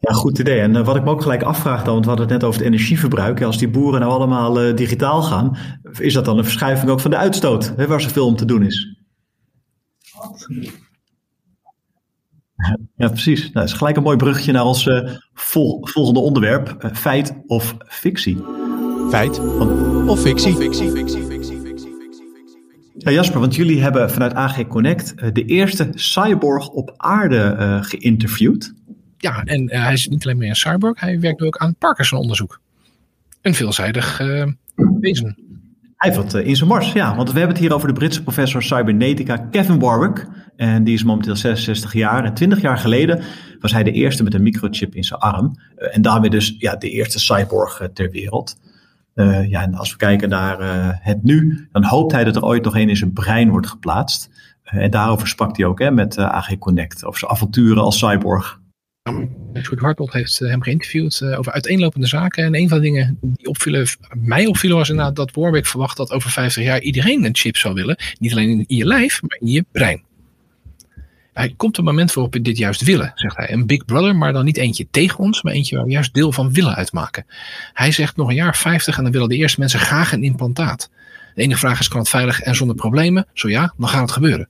Ja, 0.00 0.12
goed 0.12 0.38
idee. 0.38 0.60
En 0.60 0.74
uh, 0.74 0.84
wat 0.84 0.96
ik 0.96 1.04
me 1.04 1.10
ook 1.10 1.22
gelijk 1.22 1.42
afvraag 1.42 1.82
dan, 1.82 1.92
want 1.92 2.04
we 2.04 2.10
hadden 2.10 2.28
het 2.28 2.34
net 2.34 2.44
over 2.44 2.60
het 2.60 2.68
energieverbruik. 2.68 3.38
Ja, 3.38 3.46
als 3.46 3.58
die 3.58 3.68
boeren 3.68 4.00
nou 4.00 4.12
allemaal 4.12 4.64
uh, 4.64 4.76
digitaal 4.76 5.22
gaan, 5.22 5.56
is 5.98 6.14
dat 6.14 6.24
dan 6.24 6.38
een 6.38 6.44
verschuiving 6.44 6.90
ook 6.90 7.00
van 7.00 7.10
de 7.10 7.16
uitstoot, 7.16 7.72
hè, 7.76 7.86
waar 7.86 8.00
zoveel 8.00 8.26
om 8.26 8.36
te 8.36 8.44
doen 8.44 8.62
is? 8.62 8.98
Ja, 12.96 13.08
precies. 13.08 13.40
Nou, 13.40 13.52
dat 13.52 13.64
is 13.64 13.72
gelijk 13.72 13.96
een 13.96 14.02
mooi 14.02 14.16
bruggetje 14.16 14.52
naar 14.52 14.64
ons 14.64 14.86
uh, 14.86 15.10
vol, 15.34 15.86
volgende 15.86 16.20
onderwerp. 16.20 16.90
feit 16.92 17.34
of 17.46 17.76
fictie? 17.78 18.44
Feit 19.10 19.38
of 20.06 20.20
fictie? 20.20 20.54
fictie, 20.54 20.90
fictie, 20.90 21.58
Ja, 22.96 23.10
Jasper, 23.10 23.40
want 23.40 23.54
jullie 23.54 23.82
hebben 23.82 24.10
vanuit 24.10 24.34
AG 24.34 24.66
Connect 24.66 25.34
de 25.34 25.44
eerste 25.44 25.88
cyborg 25.94 26.68
op 26.68 26.94
aarde 26.96 27.78
geïnterviewd 27.82 28.74
ja, 29.20 29.42
en 29.44 29.62
uh, 29.62 29.82
hij 29.82 29.92
is 29.92 30.08
niet 30.08 30.24
alleen 30.24 30.38
meer 30.38 30.48
een 30.48 30.56
cyborg, 30.56 31.00
hij 31.00 31.20
werkt 31.20 31.42
ook 31.42 31.56
aan 31.56 31.74
Parkinson-onderzoek. 31.74 32.60
Een 33.42 33.54
veelzijdig 33.54 34.20
uh, 34.20 34.46
wezen. 35.00 35.36
Hij 35.96 36.10
heeft 36.10 36.16
wat 36.16 36.34
uh, 36.34 36.46
in 36.46 36.56
zijn 36.56 36.68
mars, 36.68 36.92
ja. 36.92 37.16
Want 37.16 37.32
we 37.32 37.38
hebben 37.38 37.56
het 37.56 37.64
hier 37.64 37.74
over 37.74 37.88
de 37.88 37.94
Britse 37.94 38.22
professor 38.22 38.62
cybernetica 38.62 39.36
Kevin 39.36 39.78
Warwick. 39.78 40.26
En 40.56 40.84
die 40.84 40.94
is 40.94 41.04
momenteel 41.04 41.36
66 41.36 41.92
jaar. 41.92 42.24
En 42.24 42.34
20 42.34 42.60
jaar 42.60 42.78
geleden 42.78 43.22
was 43.60 43.72
hij 43.72 43.82
de 43.82 43.92
eerste 43.92 44.22
met 44.22 44.34
een 44.34 44.42
microchip 44.42 44.94
in 44.94 45.04
zijn 45.04 45.20
arm. 45.20 45.54
en 45.76 46.02
daarmee 46.02 46.30
dus 46.30 46.54
ja, 46.58 46.76
de 46.76 46.90
eerste 46.90 47.18
cyborg 47.18 47.88
ter 47.94 48.10
wereld. 48.10 48.56
ja, 49.48 49.62
en 49.62 49.74
als 49.74 49.90
we 49.90 49.96
kijken 49.96 50.28
naar 50.28 50.56
het 51.02 51.22
nu, 51.22 51.68
dan 51.72 51.84
hoopt 51.84 52.12
hij 52.12 52.24
dat 52.24 52.36
er 52.36 52.44
ooit 52.44 52.64
nog 52.64 52.76
een 52.76 52.88
in 52.88 52.96
zijn 52.96 53.12
brein 53.12 53.50
wordt 53.50 53.68
geplaatst. 53.68 54.30
en 54.62 54.90
daarover 54.90 55.28
sprak 55.28 55.56
hij 55.56 55.66
ook 55.66 55.78
hè, 55.78 55.90
met 55.90 56.18
AG 56.18 56.58
Connect. 56.58 57.04
Over 57.04 57.18
zijn 57.18 57.30
avonturen 57.30 57.82
als 57.82 57.98
cyborg. 57.98 58.59
Hartelt 59.78 60.12
heeft 60.12 60.40
eh, 60.40 60.48
hem 60.48 60.62
geïnterviewd 60.62 61.20
uh, 61.22 61.38
over 61.38 61.52
uiteenlopende 61.52 62.06
zaken. 62.06 62.44
En 62.44 62.54
een 62.54 62.68
van 62.68 62.78
de 62.78 62.84
dingen 62.84 63.18
die 63.20 63.46
opvielen, 63.46 63.86
mij 64.14 64.46
opvielen 64.46 64.76
was 64.76 64.88
inderdaad 64.88 65.16
dat 65.16 65.32
Warwick 65.34 65.66
verwacht 65.66 65.96
dat 65.96 66.10
over 66.10 66.30
50 66.30 66.64
jaar 66.64 66.80
iedereen 66.80 67.24
een 67.24 67.36
chip 67.36 67.56
zou 67.56 67.74
willen. 67.74 67.96
Niet 68.18 68.32
alleen 68.32 68.64
in 68.66 68.76
je 68.76 68.86
lijf, 68.86 69.22
maar 69.22 69.38
in 69.40 69.46
je 69.46 69.64
brein. 69.72 70.02
Hij 71.32 71.54
komt 71.56 71.78
een 71.78 71.84
moment 71.84 72.12
waarop 72.12 72.32
we 72.32 72.42
dit 72.42 72.58
juist 72.58 72.82
willen, 72.82 73.12
zegt 73.14 73.36
hij. 73.36 73.52
Een 73.52 73.66
Big 73.66 73.84
Brother, 73.84 74.16
maar 74.16 74.32
dan 74.32 74.44
niet 74.44 74.56
eentje 74.56 74.86
tegen 74.90 75.18
ons, 75.18 75.42
maar 75.42 75.52
eentje 75.52 75.76
waar 75.76 75.84
we 75.84 75.90
juist 75.90 76.14
deel 76.14 76.32
van 76.32 76.52
willen 76.52 76.74
uitmaken. 76.74 77.26
Hij 77.72 77.92
zegt 77.92 78.16
nog 78.16 78.28
een 78.28 78.34
jaar 78.34 78.56
50 78.56 78.96
en 78.96 79.02
dan 79.02 79.12
willen 79.12 79.28
de 79.28 79.36
eerste 79.36 79.60
mensen 79.60 79.80
graag 79.80 80.12
een 80.12 80.24
implantaat. 80.24 80.90
De 81.34 81.42
enige 81.42 81.58
vraag 81.58 81.80
is, 81.80 81.88
kan 81.88 82.00
het 82.00 82.08
veilig 82.08 82.40
en 82.40 82.54
zonder 82.54 82.76
problemen? 82.76 83.26
Zo 83.32 83.48
ja, 83.48 83.74
dan 83.78 83.88
gaat 83.88 84.00
het 84.00 84.10
gebeuren. 84.10 84.48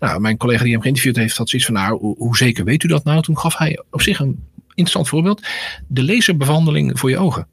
Nou, 0.00 0.20
mijn 0.20 0.36
collega 0.36 0.62
die 0.62 0.72
hem 0.72 0.82
geïnterviewd 0.82 1.16
heeft, 1.16 1.36
had 1.36 1.48
zoiets 1.48 1.68
van, 1.68 1.76
nou, 1.76 2.14
hoe, 2.16 2.36
zeker 2.36 2.64
weet 2.64 2.82
u 2.82 2.88
dat 2.88 3.04
nou? 3.04 3.22
Toen 3.22 3.38
gaf 3.38 3.56
hij 3.56 3.82
op 3.90 4.02
zich 4.02 4.18
een 4.18 4.44
interessant 4.68 5.08
voorbeeld. 5.08 5.42
De 5.86 6.04
laserbehandeling 6.04 6.98
voor 6.98 7.10
je 7.10 7.18
ogen. 7.18 7.46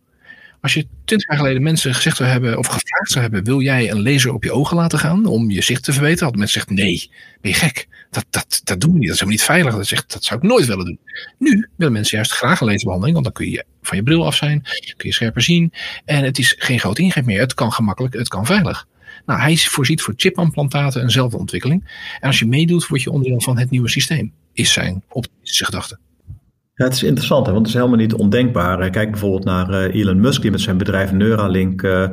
Als 0.61 0.73
je 0.73 0.87
twintig 1.05 1.27
jaar 1.29 1.37
geleden 1.37 1.61
mensen 1.61 1.95
gezegd 1.95 2.17
zou 2.17 2.29
hebben, 2.29 2.57
of 2.57 2.67
gevraagd 2.67 3.11
zou 3.11 3.21
hebben, 3.21 3.43
wil 3.43 3.61
jij 3.61 3.91
een 3.91 4.03
laser 4.03 4.33
op 4.33 4.43
je 4.43 4.51
ogen 4.51 4.77
laten 4.77 4.99
gaan 4.99 5.25
om 5.25 5.49
je 5.49 5.61
zicht 5.61 5.83
te 5.83 5.93
verbeteren? 5.93 6.27
Had 6.27 6.35
mensen 6.35 6.61
gezegd, 6.61 6.81
nee, 6.81 7.11
ben 7.41 7.51
je 7.51 7.57
gek? 7.57 7.87
Dat, 8.09 8.25
dat, 8.29 8.61
dat 8.63 8.81
doen 8.81 8.93
we 8.93 8.97
niet. 8.99 9.07
Dat 9.07 9.15
is 9.15 9.21
helemaal 9.21 9.39
niet 9.39 9.49
veilig. 9.49 9.75
Dat, 9.75 9.87
zegt, 9.87 10.13
dat 10.13 10.23
zou 10.23 10.39
ik 10.39 10.47
nooit 10.47 10.65
willen 10.65 10.85
doen. 10.85 10.99
Nu 11.37 11.69
willen 11.75 11.93
mensen 11.93 12.17
juist 12.17 12.31
graag 12.31 12.59
een 12.59 12.67
laserbehandeling, 12.67 13.13
want 13.13 13.25
dan 13.25 13.33
kun 13.33 13.51
je 13.51 13.65
van 13.81 13.97
je 13.97 14.03
bril 14.03 14.25
af 14.25 14.35
zijn, 14.35 14.61
kun 14.97 15.09
je 15.09 15.13
scherper 15.13 15.41
zien. 15.41 15.73
En 16.05 16.23
het 16.23 16.37
is 16.37 16.55
geen 16.57 16.79
groot 16.79 16.99
ingreep 16.99 17.25
meer. 17.25 17.39
Het 17.39 17.53
kan 17.53 17.71
gemakkelijk, 17.71 18.13
het 18.13 18.27
kan 18.27 18.45
veilig. 18.45 18.87
Nou, 19.25 19.39
hij 19.39 19.57
voorziet 19.57 20.01
voor 20.01 20.13
chipimplantaten 20.17 21.01
eenzelfde 21.01 21.37
ontwikkeling. 21.37 21.83
En 22.19 22.27
als 22.27 22.39
je 22.39 22.45
meedoet, 22.45 22.87
word 22.87 23.01
je 23.01 23.11
onderdeel 23.11 23.41
van 23.41 23.57
het 23.57 23.69
nieuwe 23.69 23.89
systeem, 23.89 24.33
is 24.53 24.73
zijn 24.73 25.03
optimistische 25.09 25.65
gedachte. 25.65 25.99
Ja, 26.75 26.85
het 26.85 26.93
is 26.93 27.03
interessant, 27.03 27.45
hè, 27.45 27.51
want 27.51 27.65
het 27.65 27.75
is 27.75 27.81
helemaal 27.81 28.01
niet 28.01 28.13
ondenkbaar. 28.13 28.89
Kijk 28.89 29.11
bijvoorbeeld 29.11 29.43
naar 29.43 29.69
uh, 29.69 29.95
Elon 29.95 30.19
Musk, 30.19 30.41
die 30.41 30.51
met 30.51 30.61
zijn 30.61 30.77
bedrijf 30.77 31.11
Neuralink 31.11 31.81
uh, 31.81 32.09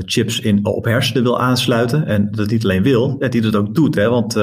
chips 0.00 0.40
in, 0.40 0.64
op 0.64 0.84
hersenen 0.84 1.22
wil 1.22 1.40
aansluiten. 1.40 2.06
En 2.06 2.30
dat 2.30 2.50
niet 2.50 2.64
alleen 2.64 2.82
wil, 2.82 3.18
dat 3.18 3.32
hij 3.32 3.42
dat 3.42 3.56
ook 3.56 3.74
doet. 3.74 3.94
Hè, 3.94 4.08
want 4.08 4.38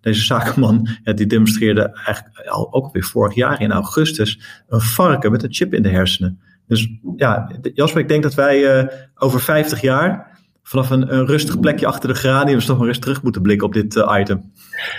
deze 0.00 0.22
zakenman 0.22 0.88
die 1.14 1.26
demonstreerde 1.26 2.00
eigenlijk 2.04 2.48
al, 2.48 2.72
ook 2.72 2.84
alweer 2.84 3.04
vorig 3.04 3.34
jaar 3.34 3.60
in 3.60 3.72
augustus 3.72 4.40
een 4.68 4.80
varken 4.80 5.30
met 5.30 5.42
een 5.42 5.54
chip 5.54 5.74
in 5.74 5.82
de 5.82 5.88
hersenen. 5.88 6.40
Dus 6.66 6.88
ja, 7.16 7.50
Jasper, 7.74 8.00
ik 8.00 8.08
denk 8.08 8.22
dat 8.22 8.34
wij 8.34 8.88
over 9.14 9.40
50 9.40 9.80
jaar 9.80 10.31
vanaf 10.62 10.90
een, 10.90 11.14
een, 11.14 11.26
rustig 11.26 11.60
plekje 11.60 11.86
achter 11.86 12.08
de 12.08 12.14
geraniums 12.14 12.64
toch 12.64 12.78
maar 12.78 12.88
eens 12.88 12.98
terug 12.98 13.22
moeten 13.22 13.42
blikken 13.42 13.66
op 13.66 13.72
dit 13.72 13.96
uh, 13.96 14.16
item. 14.20 14.52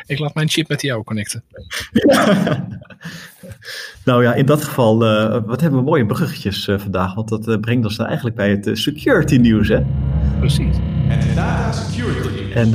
Ik 0.05 0.19
laat 0.19 0.33
mijn 0.33 0.49
chip 0.49 0.67
met 0.67 0.81
jou 0.81 1.03
connecten. 1.03 1.43
nou 4.05 4.23
ja, 4.23 4.33
in 4.33 4.45
dat 4.45 4.63
geval, 4.63 5.03
uh, 5.03 5.37
wat 5.45 5.61
hebben 5.61 5.79
we 5.79 5.85
mooie 5.85 6.05
bruggetjes 6.05 6.67
uh, 6.67 6.79
vandaag, 6.79 7.13
want 7.13 7.29
dat 7.29 7.61
brengt 7.61 7.85
ons 7.85 7.95
dan 7.95 8.05
eigenlijk 8.05 8.35
bij 8.35 8.49
het 8.49 8.69
security 8.73 9.35
nieuws, 9.35 9.67
hè? 9.67 9.81
Precies. 10.39 10.75
En 11.09 11.35
data 11.35 11.71
security. 11.71 12.53
En 12.53 12.69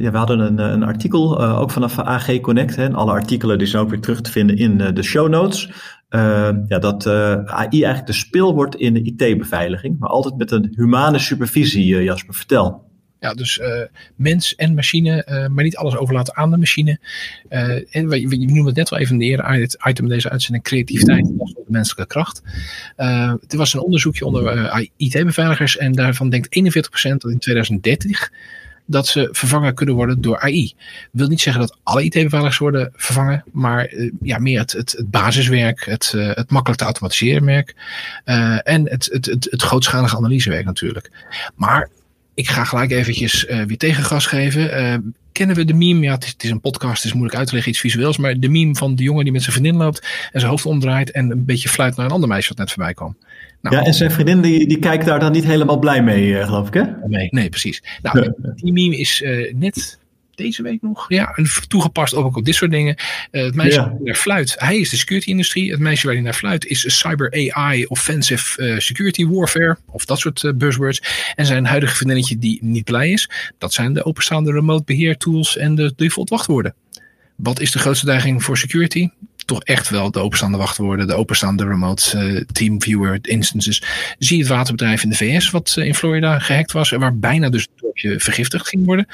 ja, 0.00 0.10
we 0.10 0.18
hadden 0.18 0.38
een, 0.38 0.58
een 0.58 0.82
artikel, 0.82 1.44
ook 1.44 1.70
vanaf 1.70 1.98
AG 1.98 2.40
Connect, 2.40 2.76
hè, 2.76 2.84
en 2.84 2.94
alle 2.94 3.10
artikelen 3.10 3.58
die 3.58 3.66
zijn 3.66 3.82
ook 3.82 3.90
weer 3.90 4.00
terug 4.00 4.20
te 4.20 4.30
vinden 4.30 4.56
in 4.56 4.94
de 4.94 5.02
show 5.02 5.28
notes. 5.28 5.70
Uh, 6.14 6.50
ja, 6.68 6.78
dat 6.78 7.06
uh, 7.06 7.12
AI 7.44 7.68
eigenlijk 7.68 8.06
de 8.06 8.12
speel 8.12 8.54
wordt 8.54 8.76
in 8.76 8.94
de 8.94 9.02
IT-beveiliging, 9.02 9.98
maar 9.98 10.08
altijd 10.08 10.36
met 10.36 10.50
een 10.50 10.72
humane 10.76 11.18
supervisie, 11.18 11.94
uh, 11.94 12.04
Jasper. 12.04 12.34
Vertel. 12.34 12.90
Ja, 13.18 13.34
dus 13.34 13.60
mens 14.16 14.54
en 14.54 14.74
machine, 14.74 15.48
maar 15.52 15.64
niet 15.64 15.76
alles 15.76 15.96
overlaten 15.96 16.36
aan 16.36 16.50
de 16.50 16.56
machine. 16.56 16.98
en 17.48 18.08
we, 18.08 18.28
we 18.28 18.36
noemen 18.36 18.66
het 18.66 18.76
net 18.76 18.92
al 18.92 18.98
even 18.98 19.16
neer, 19.16 19.44
het 19.44 19.78
item 19.88 20.08
deze 20.08 20.30
uitzending, 20.30 20.64
creativiteit 20.64 21.24
de 21.26 21.64
menselijke 21.66 22.06
kracht. 22.06 22.42
er 22.96 23.56
was 23.56 23.74
een 23.74 23.80
onderzoekje 23.80 24.26
onder 24.26 24.90
IT-beveiligers 24.96 25.76
en 25.76 25.92
daarvan 25.92 26.30
denkt 26.30 26.72
41% 27.08 27.16
dat 27.16 27.30
in 27.30 27.38
2030 27.38 28.30
dat 28.86 29.06
ze 29.06 29.28
vervangen 29.32 29.74
kunnen 29.74 29.94
worden 29.94 30.20
door 30.20 30.40
AI. 30.40 30.74
wil 31.10 31.28
niet 31.28 31.40
zeggen 31.40 31.62
dat 31.62 31.78
alle 31.82 32.02
IT-beveiligers 32.02 32.58
worden 32.58 32.92
vervangen, 32.96 33.44
maar 33.52 33.92
uh, 33.92 34.12
ja, 34.22 34.38
meer 34.38 34.58
het, 34.58 34.72
het, 34.72 35.02
basiswerk, 35.06 35.84
het, 35.84 36.12
uh, 36.16 36.30
het 36.34 36.50
makkelijk 36.50 36.78
te 36.78 36.84
automatiseren 36.84 37.44
werk 37.44 37.74
uh, 38.24 38.58
en 38.62 38.88
het, 38.88 39.08
het, 39.12 39.26
het, 39.26 39.62
grootschalige 39.62 40.16
analysewerk 40.16 40.64
natuurlijk. 40.64 41.10
Maar 41.54 41.88
ik 42.34 42.48
ga 42.48 42.64
gelijk 42.64 42.90
eventjes 42.90 43.44
weer 43.44 43.78
tegengas 43.78 44.26
geven 44.26 44.70
kennen 45.32 45.56
we 45.56 45.64
de 45.64 45.74
meme? 45.74 46.00
Ja, 46.00 46.12
het 46.12 46.24
is, 46.24 46.30
het 46.30 46.44
is, 46.44 46.50
een 46.50 46.60
podcast, 46.60 46.96
het 46.96 47.04
is 47.04 47.12
moeilijk 47.12 47.38
uit 47.38 47.46
te 47.46 47.54
leggen, 47.54 47.72
iets 47.72 47.80
visueels. 47.80 48.16
Maar 48.16 48.38
de 48.38 48.48
meme 48.48 48.74
van 48.74 48.94
de 48.94 49.02
jongen 49.02 49.24
die 49.24 49.32
met 49.32 49.42
zijn 49.42 49.54
vriendin 49.54 49.76
loopt 49.76 50.00
en 50.32 50.40
zijn 50.40 50.50
hoofd 50.50 50.66
omdraait 50.66 51.10
en 51.10 51.30
een 51.30 51.44
beetje 51.44 51.68
fluit 51.68 51.96
naar 51.96 52.06
een 52.06 52.12
ander 52.12 52.28
meisje 52.28 52.48
wat 52.48 52.58
net 52.58 52.72
voorbij 52.72 52.94
kwam. 52.94 53.16
Nou, 53.62 53.76
ja, 53.76 53.82
en 53.82 53.94
zijn 53.94 54.10
vriendin 54.10 54.40
die, 54.40 54.68
die 54.68 54.78
kijkt 54.78 55.04
daar 55.04 55.20
dan 55.20 55.32
niet 55.32 55.44
helemaal 55.44 55.78
blij 55.78 56.02
mee, 56.02 56.26
uh, 56.26 56.44
geloof 56.44 56.66
ik, 56.66 56.74
hè? 56.74 56.82
Nee, 57.06 57.28
nee 57.30 57.48
precies. 57.48 57.82
Nou, 58.02 58.32
die 58.54 58.72
meme 58.72 58.96
is 58.96 59.20
uh, 59.20 59.54
net 59.54 59.98
deze 60.34 60.62
week 60.62 60.82
nog. 60.82 61.04
Ja, 61.08 61.36
toegepast 61.68 62.14
ook 62.14 62.36
op 62.36 62.44
dit 62.44 62.54
soort 62.54 62.70
dingen. 62.70 62.96
Uh, 63.30 63.44
het 63.44 63.54
meisje 63.54 63.80
ja. 63.80 63.96
naar 64.00 64.14
fluit. 64.14 64.54
Hij 64.58 64.78
is 64.78 64.90
de 64.90 64.96
security-industrie. 64.96 65.70
Het 65.70 65.80
meisje 65.80 66.06
waar 66.06 66.14
hij 66.14 66.24
naar 66.24 66.34
fluit 66.34 66.66
is 66.66 66.98
cyber 66.98 67.52
AI, 67.52 67.84
offensive 67.86 68.62
uh, 68.62 68.78
security 68.78 69.26
warfare. 69.26 69.78
Of 69.90 70.04
dat 70.04 70.18
soort 70.18 70.42
uh, 70.42 70.52
buzzwords. 70.52 71.02
En 71.34 71.46
zijn 71.46 71.66
huidige 71.66 71.94
vriendinnetje 71.94 72.38
die 72.38 72.58
niet 72.62 72.84
blij 72.84 73.10
is. 73.10 73.30
Dat 73.58 73.72
zijn 73.72 73.92
de 73.92 74.04
openstaande 74.04 74.52
remote 74.52 74.84
beheertools 74.84 75.56
en 75.56 75.74
de 75.74 75.92
default 75.96 76.28
wachtwoorden. 76.28 76.74
Wat 77.36 77.60
is 77.60 77.70
de 77.70 77.78
grootste 77.78 78.06
dreiging 78.06 78.42
voor 78.42 78.58
security? 78.58 79.08
Toch 79.52 79.62
echt 79.62 79.90
wel 79.90 80.10
de 80.10 80.20
openstaande 80.20 80.58
wachtwoorden, 80.58 81.06
de 81.06 81.14
openstaande 81.14 81.64
remote 81.64 82.44
team 82.52 82.82
viewer 82.82 83.18
instances. 83.22 83.82
Zie 84.18 84.38
het 84.38 84.48
waterbedrijf 84.48 85.02
in 85.02 85.08
de 85.08 85.16
VS, 85.16 85.50
wat 85.50 85.74
uh, 85.78 85.86
in 85.86 85.94
Florida 85.94 86.38
gehackt 86.38 86.72
was 86.72 86.92
en 86.92 87.00
waar 87.00 87.18
bijna 87.18 87.48
dus 87.48 87.62
het 87.62 87.80
dorpje 87.80 88.20
vergiftigd 88.20 88.68
ging 88.68 88.84
worden. 88.84 89.06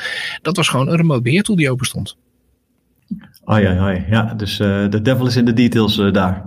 Dat 0.43 0.57
was 0.57 0.69
gewoon 0.69 0.89
een 0.89 0.97
remote 0.97 1.23
beheertool 1.23 1.57
die 1.57 1.71
open 1.71 1.87
stond. 1.87 2.17
Oh 3.45 3.61
ja, 3.61 3.73
ja, 3.73 4.05
ja. 4.11 4.35
dus 4.35 4.57
de 4.57 4.99
devil 5.03 5.27
is 5.27 5.37
in 5.37 5.45
de 5.45 5.53
details 5.53 5.97
daar. 6.13 6.45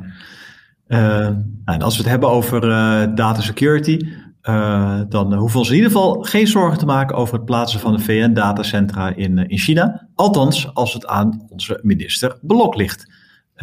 en 1.65 1.81
als 1.81 1.95
we 1.95 2.01
het 2.01 2.11
hebben 2.11 2.29
over 2.29 2.61
data 3.15 3.41
security, 3.41 3.99
dan 5.09 5.33
hoeven 5.33 5.61
we 5.61 5.67
in 5.67 5.73
ieder 5.73 5.91
geval 5.91 6.21
geen 6.21 6.47
zorgen 6.47 6.79
te 6.79 6.85
maken 6.85 7.15
over 7.15 7.33
het 7.33 7.45
plaatsen 7.45 7.79
van 7.79 7.93
de 7.93 7.99
VN-datacentra 7.99 9.15
in, 9.15 9.37
in 9.37 9.57
China. 9.57 10.07
Althans, 10.15 10.73
als 10.73 10.93
het 10.93 11.07
aan 11.07 11.45
onze 11.49 11.79
minister 11.81 12.37
Blok 12.41 12.75
ligt. 12.75 13.05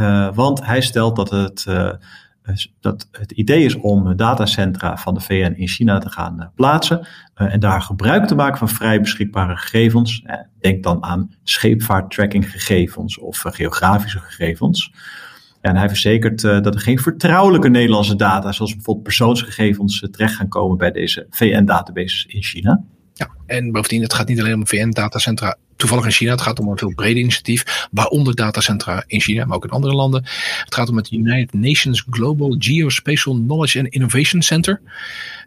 Uh, 0.00 0.34
want 0.34 0.64
hij 0.64 0.80
stelt 0.80 1.16
dat 1.16 1.30
het, 1.30 1.64
uh, 1.68 1.90
dat 2.80 3.08
het 3.11 3.32
idee 3.32 3.64
is 3.64 3.74
om 3.74 4.16
datacentra 4.16 4.96
van 4.96 5.14
de 5.14 5.20
VN 5.20 5.54
in 5.56 5.68
China 5.68 5.98
te 5.98 6.08
gaan 6.08 6.37
uh, 6.40 6.46
plaatsen 6.54 7.06
en 7.34 7.61
daar 7.61 7.82
gebruik 7.82 8.26
te 8.26 8.34
maken 8.34 8.58
van 8.58 8.68
vrij 8.68 9.00
beschikbare 9.00 9.56
gegevens. 9.56 10.24
denk 10.61 10.82
dan 10.82 11.04
aan 11.04 11.30
scheepvaarttracking-gegevens 11.42 13.18
of 13.18 13.44
geografische 13.46 14.18
gegevens. 14.18 14.92
En 15.61 15.76
hij 15.76 15.88
verzekert 15.88 16.40
dat 16.40 16.74
er 16.74 16.80
geen 16.80 16.98
vertrouwelijke 16.98 17.68
Nederlandse 17.68 18.16
data, 18.16 18.52
zoals 18.52 18.74
bijvoorbeeld 18.74 19.04
persoonsgegevens, 19.04 20.08
terecht 20.11 20.34
gaan 20.34 20.48
komen 20.48 20.78
bij 20.78 20.90
deze 20.90 21.26
VN-databases 21.30 22.26
in 22.26 22.42
China. 22.42 22.82
Ja, 23.14 23.30
en 23.46 23.72
bovendien, 23.72 24.02
het 24.02 24.14
gaat 24.14 24.28
niet 24.28 24.40
alleen 24.40 24.54
om 24.54 24.66
VN-datacentra 24.66 25.56
toevallig 25.79 26.05
in 26.05 26.11
China. 26.11 26.31
Het 26.31 26.41
gaat 26.41 26.59
om 26.59 26.69
een 26.69 26.79
veel 26.79 26.95
breder 26.95 27.23
initiatief, 27.23 27.88
waaronder 27.91 28.35
datacentra 28.35 29.05
in 29.07 29.21
China, 29.21 29.45
maar 29.45 29.57
ook 29.57 29.64
in 29.64 29.71
andere 29.71 29.95
landen. 29.95 30.23
Het 30.64 30.75
gaat 30.75 30.88
om 30.88 30.97
het 30.97 31.11
United 31.11 31.55
Nations 31.55 32.05
Global 32.11 32.57
Geospatial 32.59 33.35
Knowledge 33.35 33.79
and 33.79 33.88
Innovation 33.88 34.43
Center. 34.43 34.81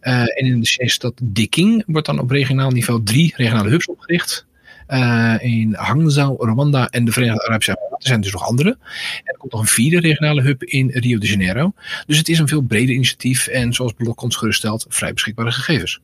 Uh, 0.02 0.20
en 0.22 0.46
in 0.46 0.60
de 0.60 0.68
Chinese 0.68 0.94
stad 0.94 1.14
Diking 1.24 1.84
wordt 1.88 2.08
dan 2.08 2.20
op 2.20 2.30
regionaal 2.30 2.70
niveau 2.72 3.04
drie 3.04 3.34
regionale 3.36 3.70
hubs 3.70 3.86
opgericht. 3.86 4.46
Uh, 4.88 5.36
in 5.40 5.74
Hangzhou, 5.74 6.50
Rwanda 6.50 6.90
en 6.90 7.06
de 7.06 7.12
Verenigde 7.12 7.48
Arabische 7.48 7.72
Emiraten. 7.72 7.98
Er 7.98 8.08
zijn 8.08 8.22
dus 8.22 8.32
nog 8.32 8.48
andere. 8.48 8.70
En 8.70 9.34
er 9.34 9.38
komt 9.38 9.52
nog 9.52 9.62
een 9.62 9.68
vierde 9.68 10.00
regionale 10.00 10.42
hub 10.42 10.64
in 10.64 10.90
Rio 10.94 11.18
de 11.18 11.28
Janeiro. 11.28 11.74
Dus 12.06 12.18
het 12.18 12.30
is 12.30 12.40
een 12.40 12.48
veel 12.48 12.62
breder 12.62 12.96
initiatief 12.96 13.48
en 13.48 13.74
zoals 13.74 13.94
Blok 13.94 14.22
ons 14.22 14.36
geruststelt, 14.36 14.86
vrij 14.90 15.14
beschikbare 15.14 15.52
gegevens. 15.52 16.00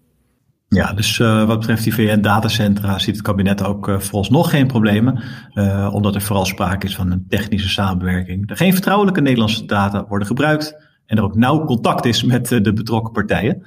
Ja, 0.70 0.94
dus 0.94 1.20
uh, 1.20 1.46
wat 1.46 1.60
betreft 1.60 1.84
die 1.84 1.94
VN-datacentra 1.94 3.00
ziet 3.00 3.16
het 3.16 3.26
kabinet 3.26 3.64
ook 3.64 3.88
uh, 3.88 4.00
vooralsnog 4.00 4.50
geen 4.50 4.68
problemen, 4.68 5.24
uh, 5.54 5.90
omdat 5.94 6.16
er 6.16 6.22
vooral 6.22 6.46
sprake 6.46 6.86
is 6.86 6.96
van 6.96 7.12
een 7.12 7.26
technische 7.30 7.70
samenwerking. 7.70 8.50
Er 8.50 8.58
geen 8.58 8.74
vertrouwelijke 8.74 9.22
Nederlandse 9.22 9.66
data 9.66 10.06
worden 10.08 10.28
gebruikt 10.28 10.76
en 11.06 11.18
er 11.18 11.24
ook 11.24 11.36
nauw 11.36 11.66
contact 11.66 12.06
is 12.06 12.24
met 12.24 12.48
de 12.48 12.74
betrokken 12.74 13.14
partijen. 13.14 13.64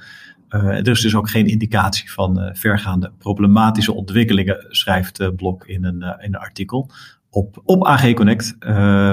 er 0.49 0.87
is 0.87 1.01
dus 1.01 1.15
ook 1.15 1.29
geen 1.29 1.47
indicatie 1.47 2.11
van 2.11 2.49
vergaande 2.53 3.11
problematische 3.17 3.93
ontwikkelingen, 3.93 4.65
schrijft 4.69 5.35
Blok 5.35 5.67
in 5.67 5.83
een, 5.83 6.01
in 6.01 6.33
een 6.33 6.35
artikel 6.35 6.89
op, 7.29 7.61
op 7.65 7.85
AG 7.85 8.13
Connect. 8.13 8.55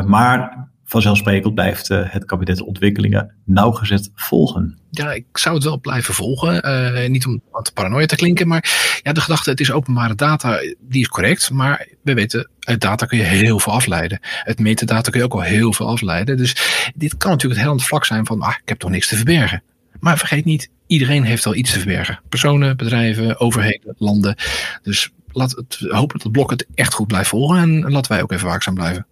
maar 0.06 0.68
vanzelfsprekend 0.88 1.54
blijft 1.54 1.90
uh, 1.90 2.00
het 2.02 2.24
kabinet 2.24 2.60
ontwikkelingen 2.60 3.34
nauwgezet 3.44 4.10
volgen. 4.14 4.78
Ja, 4.90 5.12
ik 5.12 5.24
zou 5.32 5.54
het 5.54 5.64
wel 5.64 5.80
blijven 5.80 6.14
volgen. 6.14 6.68
Uh, 6.68 7.08
niet 7.08 7.26
om 7.26 7.42
te 7.62 7.72
paranoia 7.72 8.06
te 8.06 8.16
klinken, 8.16 8.48
maar 8.48 9.00
ja, 9.02 9.12
de 9.12 9.20
gedachte, 9.20 9.50
het 9.50 9.60
is 9.60 9.72
openbare 9.72 10.14
data, 10.14 10.58
die 10.80 11.00
is 11.00 11.08
correct. 11.08 11.50
Maar 11.50 11.88
we 12.02 12.14
weten, 12.14 12.50
uit 12.60 12.80
data 12.80 13.06
kun 13.06 13.18
je 13.18 13.24
heel 13.24 13.58
veel 13.58 13.72
afleiden. 13.72 14.20
Uit 14.44 14.58
metadata 14.58 15.10
kun 15.10 15.20
je 15.20 15.26
ook 15.26 15.32
al 15.32 15.40
heel 15.40 15.72
veel 15.72 15.88
afleiden. 15.88 16.36
Dus 16.36 16.56
dit 16.94 17.16
kan 17.16 17.30
natuurlijk 17.30 17.60
het 17.60 17.70
helend 17.70 17.86
vlak 17.86 18.04
zijn 18.04 18.26
van, 18.26 18.40
ah, 18.40 18.54
ik 18.62 18.68
heb 18.68 18.78
toch 18.78 18.90
niks 18.90 19.08
te 19.08 19.16
verbergen. 19.16 19.62
Maar 20.00 20.18
vergeet 20.18 20.44
niet, 20.44 20.70
iedereen 20.86 21.24
heeft 21.24 21.46
al 21.46 21.54
iets 21.54 21.72
te 21.72 21.78
verbergen. 21.78 22.20
Personen, 22.28 22.76
bedrijven, 22.76 23.40
overheden, 23.40 23.94
landen. 23.98 24.34
Dus 24.82 25.10
laat 25.32 25.50
het, 25.50 25.78
hopen 25.88 26.16
dat 26.16 26.22
het 26.22 26.32
blok 26.32 26.50
het 26.50 26.66
echt 26.74 26.94
goed 26.94 27.06
blijft 27.06 27.28
volgen. 27.28 27.58
En 27.58 27.92
laten 27.92 28.12
wij 28.12 28.22
ook 28.22 28.32
even 28.32 28.46
waakzaam 28.46 28.74
blijven. 28.74 29.06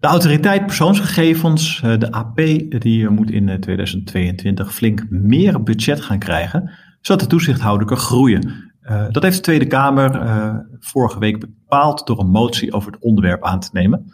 De 0.00 0.06
autoriteit 0.06 0.66
persoonsgegevens, 0.66 1.80
eh, 1.82 1.98
de 1.98 2.12
AP, 2.12 2.36
die 2.68 3.08
moet 3.08 3.30
in 3.30 3.60
2022 3.60 4.66
eh, 4.66 4.72
flink 4.72 5.06
meer 5.10 5.62
budget 5.62 6.00
gaan 6.00 6.18
krijgen, 6.18 6.70
zodat 7.00 7.22
de 7.22 7.26
toezichthouder 7.26 7.86
kan 7.86 7.96
groeien. 7.96 8.72
Eh, 8.80 9.06
dat 9.10 9.22
heeft 9.22 9.36
de 9.36 9.42
Tweede 9.42 9.66
Kamer 9.66 10.66
vorige 10.78 11.18
week 11.18 11.40
bepaald 11.40 12.06
door 12.06 12.18
een 12.18 12.30
motie 12.30 12.72
over 12.72 12.92
het 12.92 13.02
onderwerp 13.02 13.44
aan 13.44 13.60
te 13.60 13.68
nemen. 13.72 14.12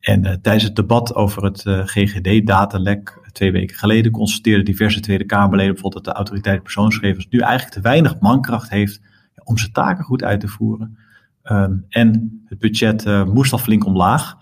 En 0.00 0.22
tijdens 0.22 0.64
het 0.64 0.76
debat 0.76 1.14
over 1.14 1.44
het 1.44 1.62
GGD-datalek 1.66 3.20
twee 3.32 3.52
weken 3.52 3.76
geleden 3.76 4.12
constateerden 4.12 4.64
diverse 4.64 5.00
Tweede 5.00 5.24
Kamerleden 5.24 5.72
bijvoorbeeld 5.72 6.04
dat 6.04 6.14
de 6.14 6.18
autoriteit 6.18 6.62
persoonsgegevens 6.62 7.26
nu 7.30 7.38
eigenlijk 7.38 7.72
te 7.72 7.80
weinig 7.80 8.20
mankracht 8.20 8.70
heeft 8.70 9.00
om 9.44 9.58
zijn 9.58 9.72
taken 9.72 10.04
goed 10.04 10.24
uit 10.24 10.40
te 10.40 10.48
voeren. 10.48 10.98
Ehm, 11.42 11.76
en 11.88 12.40
het 12.44 12.58
budget 12.58 13.26
moest 13.26 13.52
al 13.52 13.58
flink 13.58 13.86
omlaag. 13.86 14.37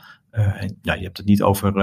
Ja, 0.82 0.94
je 0.94 1.02
hebt 1.02 1.16
het 1.16 1.26
niet 1.26 1.42
over 1.42 1.76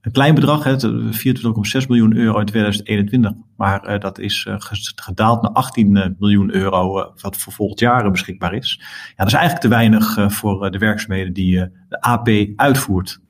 een 0.00 0.12
klein 0.12 0.34
bedrag, 0.34 0.64
24,6 0.64 1.86
miljoen 1.88 2.16
euro 2.16 2.38
in 2.38 2.46
2021. 2.46 3.32
Maar 3.56 4.00
dat 4.00 4.18
is 4.18 4.48
gedaald 4.94 5.42
naar 5.42 5.52
18 5.52 6.16
miljoen 6.18 6.54
euro, 6.54 7.12
wat 7.20 7.36
voor 7.36 7.52
volgend 7.52 7.80
jaar 7.80 8.10
beschikbaar 8.10 8.54
is. 8.54 8.80
Ja, 8.80 9.14
dat 9.16 9.26
is 9.26 9.32
eigenlijk 9.32 9.62
te 9.62 9.68
weinig 9.68 10.32
voor 10.32 10.70
de 10.70 10.78
werkzaamheden 10.78 11.32
die 11.32 11.70
de 11.88 12.00
AP 12.00 12.28
uitvoert 12.56 13.20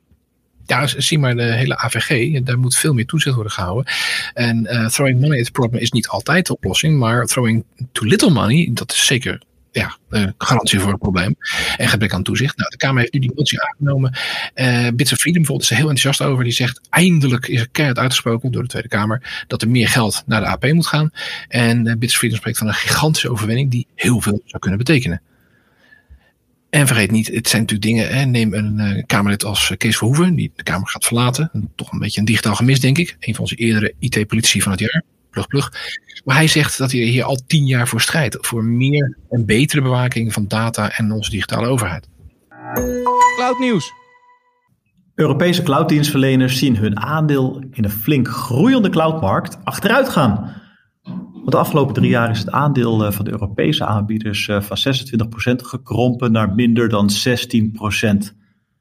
ja, 0.66 0.86
zie 0.86 1.18
maar 1.18 1.34
de 1.36 1.42
hele 1.42 1.78
AVG, 1.78 2.40
daar 2.42 2.58
moet 2.58 2.76
veel 2.76 2.94
meer 2.94 3.06
toezicht 3.06 3.34
worden 3.34 3.52
gehouden. 3.52 3.92
En 4.34 4.62
throwing 4.90 5.20
money 5.20 5.38
at 5.38 5.44
the 5.44 5.50
problem 5.50 5.80
is 5.80 5.90
niet 5.90 6.08
altijd 6.08 6.46
de 6.46 6.52
oplossing, 6.52 6.98
maar 6.98 7.24
throwing 7.24 7.64
too 7.92 8.08
little 8.08 8.30
money, 8.30 8.70
dat 8.72 8.92
is 8.92 9.06
zeker 9.06 9.42
ja, 9.80 9.98
uh, 10.10 10.26
garantie 10.38 10.80
voor 10.80 10.92
een 10.92 10.98
probleem. 10.98 11.36
En 11.76 11.88
gebrek 11.88 12.12
aan 12.12 12.22
toezicht. 12.22 12.56
Nou, 12.56 12.70
de 12.70 12.76
Kamer 12.76 13.00
heeft 13.00 13.12
nu 13.12 13.20
die 13.20 13.32
motie 13.34 13.62
aangenomen. 13.62 14.18
Uh, 14.54 14.88
Bits 14.94 15.12
of 15.12 15.18
Freedom 15.18 15.42
bijvoorbeeld 15.42 15.62
is 15.62 15.70
er 15.70 15.76
heel 15.76 15.88
enthousiast 15.88 16.30
over. 16.30 16.44
Die 16.44 16.52
zegt 16.52 16.80
eindelijk 16.90 17.48
is 17.48 17.60
er 17.60 17.68
keihard 17.68 17.98
uitgesproken 17.98 18.52
door 18.52 18.62
de 18.62 18.68
Tweede 18.68 18.88
Kamer 18.88 19.44
dat 19.46 19.62
er 19.62 19.68
meer 19.68 19.88
geld 19.88 20.22
naar 20.26 20.40
de 20.40 20.46
AP 20.46 20.72
moet 20.72 20.86
gaan. 20.86 21.10
En 21.48 21.86
uh, 21.86 21.94
Bits 21.98 22.12
of 22.12 22.18
Freedom 22.18 22.38
spreekt 22.38 22.58
van 22.58 22.66
een 22.66 22.74
gigantische 22.74 23.30
overwinning 23.30 23.70
die 23.70 23.86
heel 23.94 24.20
veel 24.20 24.40
zou 24.44 24.58
kunnen 24.58 24.78
betekenen. 24.78 25.22
En 26.70 26.86
vergeet 26.86 27.10
niet, 27.10 27.26
het 27.26 27.48
zijn 27.48 27.62
natuurlijk 27.62 27.88
dingen. 27.88 28.16
Hè, 28.16 28.24
neem 28.24 28.54
een 28.54 28.78
uh, 28.78 29.02
Kamerlid 29.06 29.44
als 29.44 29.74
Kees 29.76 29.96
Verhoeven, 29.96 30.34
die 30.34 30.52
de 30.56 30.62
Kamer 30.62 30.88
gaat 30.88 31.04
verlaten. 31.04 31.72
Toch 31.74 31.92
een 31.92 31.98
beetje 31.98 32.20
een 32.20 32.26
digitaal 32.26 32.54
gemis, 32.54 32.80
denk 32.80 32.98
ik. 32.98 33.16
Een 33.20 33.34
van 33.34 33.42
onze 33.42 33.54
eerdere 33.54 33.94
IT-politici 33.98 34.62
van 34.62 34.72
het 34.72 34.80
jaar. 34.80 35.02
Plug, 35.36 35.46
plug. 35.46 35.72
Maar 36.24 36.36
hij 36.36 36.46
zegt 36.46 36.78
dat 36.78 36.92
hij 36.92 37.00
hier 37.00 37.24
al 37.24 37.38
tien 37.46 37.66
jaar 37.66 37.88
voor 37.88 38.00
strijdt. 38.00 38.38
Voor 38.40 38.64
meer 38.64 39.18
en 39.28 39.46
betere 39.46 39.82
bewaking 39.82 40.32
van 40.32 40.48
data 40.48 40.90
en 40.90 41.12
onze 41.12 41.30
digitale 41.30 41.66
overheid. 41.66 42.08
Cloudnieuws. 43.36 43.92
Europese 45.14 45.62
clouddienstverleners 45.62 46.58
zien 46.58 46.76
hun 46.76 47.00
aandeel 47.00 47.62
in 47.70 47.82
de 47.82 47.90
flink 47.90 48.28
groeiende 48.28 48.88
cloudmarkt 48.88 49.64
achteruit 49.64 50.08
gaan. 50.08 50.62
Want 51.32 51.50
de 51.50 51.56
afgelopen 51.56 51.94
drie 51.94 52.10
jaar 52.10 52.30
is 52.30 52.38
het 52.38 52.50
aandeel 52.50 53.04
eh, 53.04 53.12
van 53.12 53.24
de 53.24 53.30
Europese 53.30 53.84
aanbieders 53.84 54.48
eh, 54.48 54.60
van 54.60 54.76
26% 55.52 55.56
gekrompen 55.56 56.32
naar 56.32 56.54
minder 56.54 56.88
dan 56.88 57.10
16%. 57.10 57.12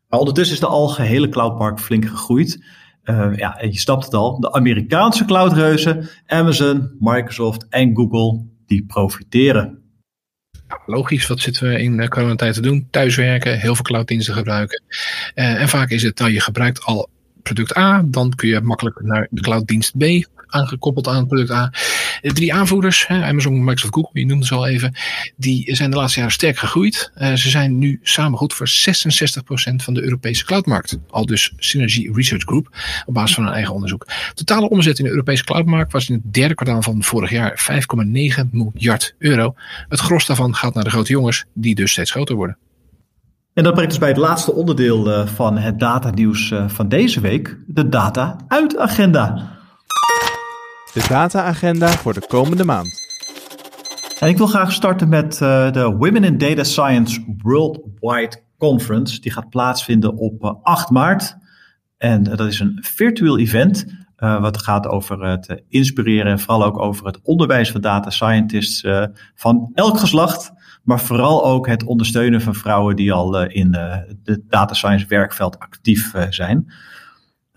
Maar 0.10 0.20
ondertussen 0.20 0.56
is 0.56 0.62
de 0.62 0.68
algehele 0.68 1.30
cloudmarkt 1.30 1.82
flink 1.82 2.06
gegroeid. 2.06 2.64
Uh, 3.06 3.36
ja, 3.36 3.58
je 3.62 3.80
snapt 3.80 4.06
het 4.06 4.14
al, 4.14 4.40
de 4.40 4.54
Amerikaanse 4.54 5.26
cloudreuzen, 5.26 6.10
Amazon, 6.28 6.96
Microsoft 7.00 7.66
en 7.70 7.96
Google, 7.96 8.46
die 8.66 8.86
profiteren. 8.86 9.84
logisch, 10.86 11.28
wat 11.28 11.40
zitten 11.40 11.68
we 11.68 11.82
in 11.82 12.10
coronatijd 12.10 12.54
te 12.54 12.62
doen? 12.62 12.88
Thuiswerken, 12.92 13.60
heel 13.60 13.76
veel 13.76 13.84
clouddiensten 13.84 14.34
gebruiken. 14.34 14.84
Uh, 15.36 15.62
en 15.62 15.70
vaak 15.70 15.90
is 15.90 16.04
het, 16.04 16.20
nou 16.20 16.32
je 16.32 16.42
gebruikt 16.42 16.84
al 16.84 17.10
product 17.44 17.78
A, 17.78 18.04
dan 18.06 18.36
kun 18.36 18.48
je 18.48 18.62
makkelijk 18.62 19.02
naar 19.02 19.28
de 19.30 19.42
clouddienst 19.42 19.98
B 19.98 20.04
aangekoppeld 20.48 21.08
aan 21.08 21.28
product 21.28 21.52
A. 21.52 21.72
De 22.26 22.34
drie 22.34 22.54
aanvoerders, 22.54 23.08
Amazon, 23.08 23.64
Microsoft, 23.64 23.94
Google, 23.94 24.20
je 24.20 24.26
noemde 24.26 24.46
ze 24.46 24.56
al 24.56 24.68
even, 24.68 24.94
die 25.36 25.76
zijn 25.76 25.92
de 25.92 25.98
laatste 25.98 26.20
jaren 26.20 26.34
sterk 26.34 26.58
gegroeid. 26.58 27.12
Uh, 27.18 27.34
ze 27.34 27.50
zijn 27.50 27.78
nu 27.78 28.00
samen 28.04 28.38
goed 28.38 28.54
voor 28.54 28.70
66% 28.70 29.76
van 29.76 29.94
de 29.94 30.04
Europese 30.04 30.46
cloudmarkt. 30.46 30.98
Al 31.10 31.26
dus 31.26 31.54
Synergy 31.58 32.10
Research 32.14 32.44
Group, 32.44 32.70
op 33.06 33.14
basis 33.14 33.36
van 33.36 33.44
hun 33.44 33.54
eigen 33.54 33.74
onderzoek. 33.74 34.08
Totale 34.34 34.70
omzet 34.70 35.00
in 35.00 35.04
de 35.04 35.10
Europese 35.10 35.44
cloudmarkt 35.44 35.92
was 35.92 36.10
in 36.10 36.16
het 36.16 36.34
derde 36.34 36.54
kwartaal 36.54 36.82
van 36.82 37.04
vorig 37.04 37.30
jaar 37.30 37.68
5,9 38.46 38.50
miljard 38.52 39.16
euro. 39.18 39.54
Het 39.90 40.00
gros 40.00 40.26
daarvan 40.26 40.56
gaat 40.56 40.74
naar 40.74 40.84
de 40.84 40.90
grote 40.90 41.12
jongens, 41.12 41.46
die 41.54 41.76
dus 41.76 41.92
steeds 41.92 42.12
groter 42.12 42.36
worden. 42.36 42.58
En 43.54 43.64
dat 43.64 43.74
brengt 43.74 43.92
ons 43.92 44.00
bij 44.00 44.10
het 44.10 44.18
laatste 44.18 44.54
onderdeel 44.54 45.10
uh, 45.10 45.28
van 45.28 45.58
het 45.58 45.80
datanieuws 45.80 46.52
uh, 46.52 46.70
van 46.70 46.88
deze 46.88 47.20
week, 47.20 47.58
de 47.68 47.90
data-uit-agenda 47.90 49.55
de 50.96 51.06
data-agenda 51.10 51.88
voor 51.88 52.14
de 52.14 52.28
komende 52.28 52.64
maand. 52.64 53.04
En 54.20 54.28
ik 54.28 54.38
wil 54.38 54.48
graag 54.48 54.72
starten 54.72 55.10
met 55.10 55.34
uh, 55.34 55.72
de 55.72 55.96
Women 55.98 56.24
in 56.24 56.38
Data 56.38 56.64
Science 56.64 57.24
Worldwide 57.38 58.42
Conference. 58.58 59.20
Die 59.20 59.32
gaat 59.32 59.50
plaatsvinden 59.50 60.16
op 60.16 60.44
uh, 60.44 60.52
8 60.62 60.90
maart. 60.90 61.38
En 61.98 62.30
uh, 62.30 62.36
dat 62.36 62.48
is 62.48 62.60
een 62.60 62.78
virtueel 62.82 63.38
event. 63.40 63.86
wat 64.18 64.58
gaat 64.58 64.88
over 64.88 65.26
het 65.26 65.64
inspireren 65.70 66.32
en 66.32 66.40
vooral 66.40 66.64
ook 66.64 66.80
over 66.80 67.06
het 67.06 67.20
onderwijs 67.24 67.72
van 67.72 67.82
data 67.82 68.10
scientists 68.10 68.84
van 69.36 69.72
elk 69.74 70.00
geslacht. 70.00 70.52
Maar 70.84 71.00
vooral 71.00 71.46
ook 71.46 71.68
het 71.68 71.84
ondersteunen 71.84 72.42
van 72.42 72.56
vrouwen 72.56 72.96
die 72.96 73.14
al 73.14 73.44
in 73.44 73.76
het 74.24 74.42
data 74.48 74.74
science 74.74 75.08
werkveld 75.08 75.60
actief 75.60 76.14
zijn. 76.30 76.68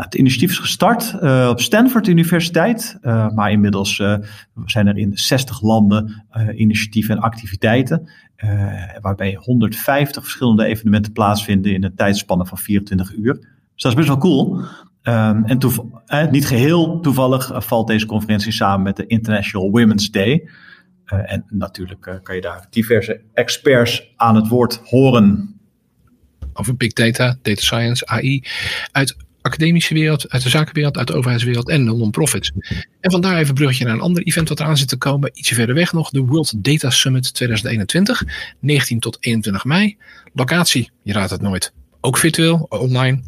Het 0.02 0.14
initiatief 0.14 0.50
is 0.50 0.58
gestart 0.58 1.14
uh, 1.22 1.48
op 1.50 1.60
Stanford 1.60 2.06
Universiteit, 2.06 2.98
uh, 3.02 3.30
maar 3.30 3.50
inmiddels 3.50 3.98
uh, 3.98 4.16
zijn 4.64 4.86
er 4.86 4.98
in 4.98 5.18
60 5.18 5.62
landen 5.62 6.24
initiatieven 6.54 7.16
en 7.16 7.22
activiteiten, 7.22 8.10
waarbij 9.00 9.34
150 9.40 10.22
verschillende 10.22 10.64
evenementen 10.64 11.12
plaatsvinden 11.12 11.72
in 11.72 11.84
een 11.84 11.94
tijdspanne 11.94 12.46
van 12.46 12.58
24 12.58 13.14
uur. 13.14 13.34
Dus 13.74 13.82
dat 13.82 13.92
is 13.92 13.98
best 13.98 14.08
wel 14.08 14.18
cool. 14.18 14.60
Um, 15.02 15.44
en 15.44 16.30
niet 16.30 16.46
geheel 16.46 17.00
toevallig 17.00 17.64
valt 17.64 17.86
deze 17.86 18.06
conferentie 18.06 18.52
samen 18.52 18.82
met 18.82 18.96
de 18.96 19.06
International 19.06 19.70
Women's 19.70 20.10
Day. 20.10 20.48
en 21.04 21.44
natuurlijk 21.48 22.20
kan 22.22 22.34
je 22.34 22.40
daar 22.40 22.66
diverse 22.70 23.20
experts 23.34 24.12
aan 24.16 24.34
het 24.34 24.48
woord 24.48 24.80
horen. 24.84 25.60
Over 26.52 26.76
big 26.76 26.92
data, 26.92 27.36
data 27.42 27.60
science, 27.60 28.06
AI, 28.06 28.44
uit 28.92 29.16
academische 29.48 29.94
wereld, 29.94 30.30
uit 30.30 30.42
de 30.42 30.48
zakenwereld, 30.48 30.96
uit 30.96 31.06
de 31.06 31.14
overheidswereld 31.14 31.68
en 31.68 31.84
de 31.84 31.92
non-profits. 31.92 32.52
En 33.00 33.10
vandaar 33.10 33.36
even 33.36 33.48
een 33.48 33.54
bruggetje 33.54 33.84
naar 33.84 33.94
een 33.94 34.00
ander 34.00 34.22
event 34.22 34.48
wat 34.48 34.60
eraan 34.60 34.76
zit 34.76 34.88
te 34.88 34.96
komen. 34.96 35.30
Ietsje 35.32 35.54
verder 35.54 35.74
weg 35.74 35.92
nog, 35.92 36.10
de 36.10 36.20
World 36.20 36.64
Data 36.64 36.90
Summit 36.90 37.34
2021, 37.34 38.24
19 38.60 39.00
tot 39.00 39.16
21 39.20 39.64
mei. 39.64 39.96
Locatie, 40.32 40.90
je 41.02 41.12
raadt 41.12 41.30
het 41.30 41.40
nooit, 41.40 41.72
ook 42.00 42.18
virtueel, 42.18 42.66
online, 42.68 43.20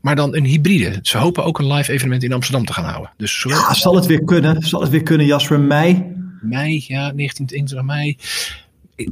maar 0.00 0.16
dan 0.16 0.36
een 0.36 0.44
hybride. 0.44 0.98
Ze 1.02 1.18
hopen 1.18 1.44
ook 1.44 1.58
een 1.58 1.72
live 1.72 1.92
evenement 1.92 2.22
in 2.22 2.32
Amsterdam 2.32 2.64
te 2.64 2.72
gaan 2.72 2.84
houden. 2.84 3.12
Dus 3.16 3.42
ja, 3.48 3.74
zal 3.74 3.94
het 3.94 4.06
weer 4.06 4.24
kunnen? 4.24 4.62
Zal 4.62 4.80
het 4.80 4.90
weer 4.90 5.02
kunnen, 5.02 5.26
Jasper? 5.26 5.60
Mei? 5.60 6.04
Mei, 6.40 6.84
ja, 6.86 7.12
19 7.12 7.46
tot 7.46 7.54
21 7.56 7.86
mei 7.86 8.16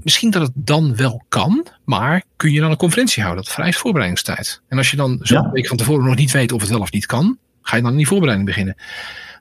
misschien 0.02 0.30
dat 0.30 0.42
het 0.42 0.52
dan 0.54 0.96
wel 0.96 1.24
kan, 1.28 1.66
maar 1.84 2.22
kun 2.36 2.52
je 2.52 2.60
dan 2.60 2.70
een 2.70 2.76
conferentie 2.76 3.22
houden? 3.22 3.44
Dat 3.44 3.54
vereist 3.54 3.78
voorbereidingstijd. 3.78 4.62
En 4.68 4.78
als 4.78 4.90
je 4.90 4.96
dan 4.96 5.18
zo'n 5.22 5.42
ja. 5.42 5.50
week 5.50 5.66
van 5.66 5.76
tevoren 5.76 6.04
nog 6.04 6.16
niet 6.16 6.32
weet 6.32 6.52
of 6.52 6.60
het 6.60 6.70
wel 6.70 6.80
of 6.80 6.92
niet 6.92 7.06
kan, 7.06 7.38
ga 7.62 7.76
je 7.76 7.82
dan 7.82 7.90
in 7.90 7.96
die 7.96 8.06
voorbereiding 8.06 8.48
beginnen. 8.48 8.76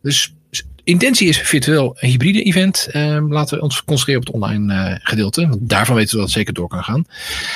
Dus 0.02 0.36
intentie 0.84 1.28
is 1.28 1.40
virtueel 1.40 1.98
een 2.00 2.10
hybride 2.10 2.44
event. 2.44 2.88
Uh, 2.92 3.26
laten 3.28 3.58
we 3.58 3.64
ons 3.64 3.84
concentreren 3.84 4.22
op 4.22 4.28
het 4.28 4.36
online 4.36 4.74
uh, 4.74 4.96
gedeelte. 5.00 5.48
Want 5.48 5.70
daarvan 5.70 5.96
weten 5.96 6.12
we 6.12 6.18
dat 6.18 6.26
het 6.26 6.36
zeker 6.36 6.54
door 6.54 6.68
kan 6.68 6.84
gaan. 6.84 7.06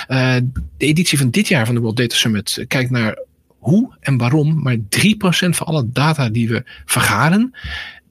Uh, 0.08 0.36
de 0.78 0.86
editie 0.86 1.18
van 1.18 1.30
dit 1.30 1.48
jaar 1.48 1.66
van 1.66 1.76
de 1.76 1.82
World 1.82 1.98
Data 1.98 2.16
Summit 2.16 2.66
kijkt 2.68 2.90
naar 2.90 3.18
hoe 3.60 3.96
en 4.00 4.18
waarom 4.18 4.62
maar 4.62 4.76
3% 4.76 4.80
van 5.50 5.68
alle 5.68 5.92
data 5.92 6.30
die 6.30 6.50
we 6.50 6.64
vergaren 6.86 7.54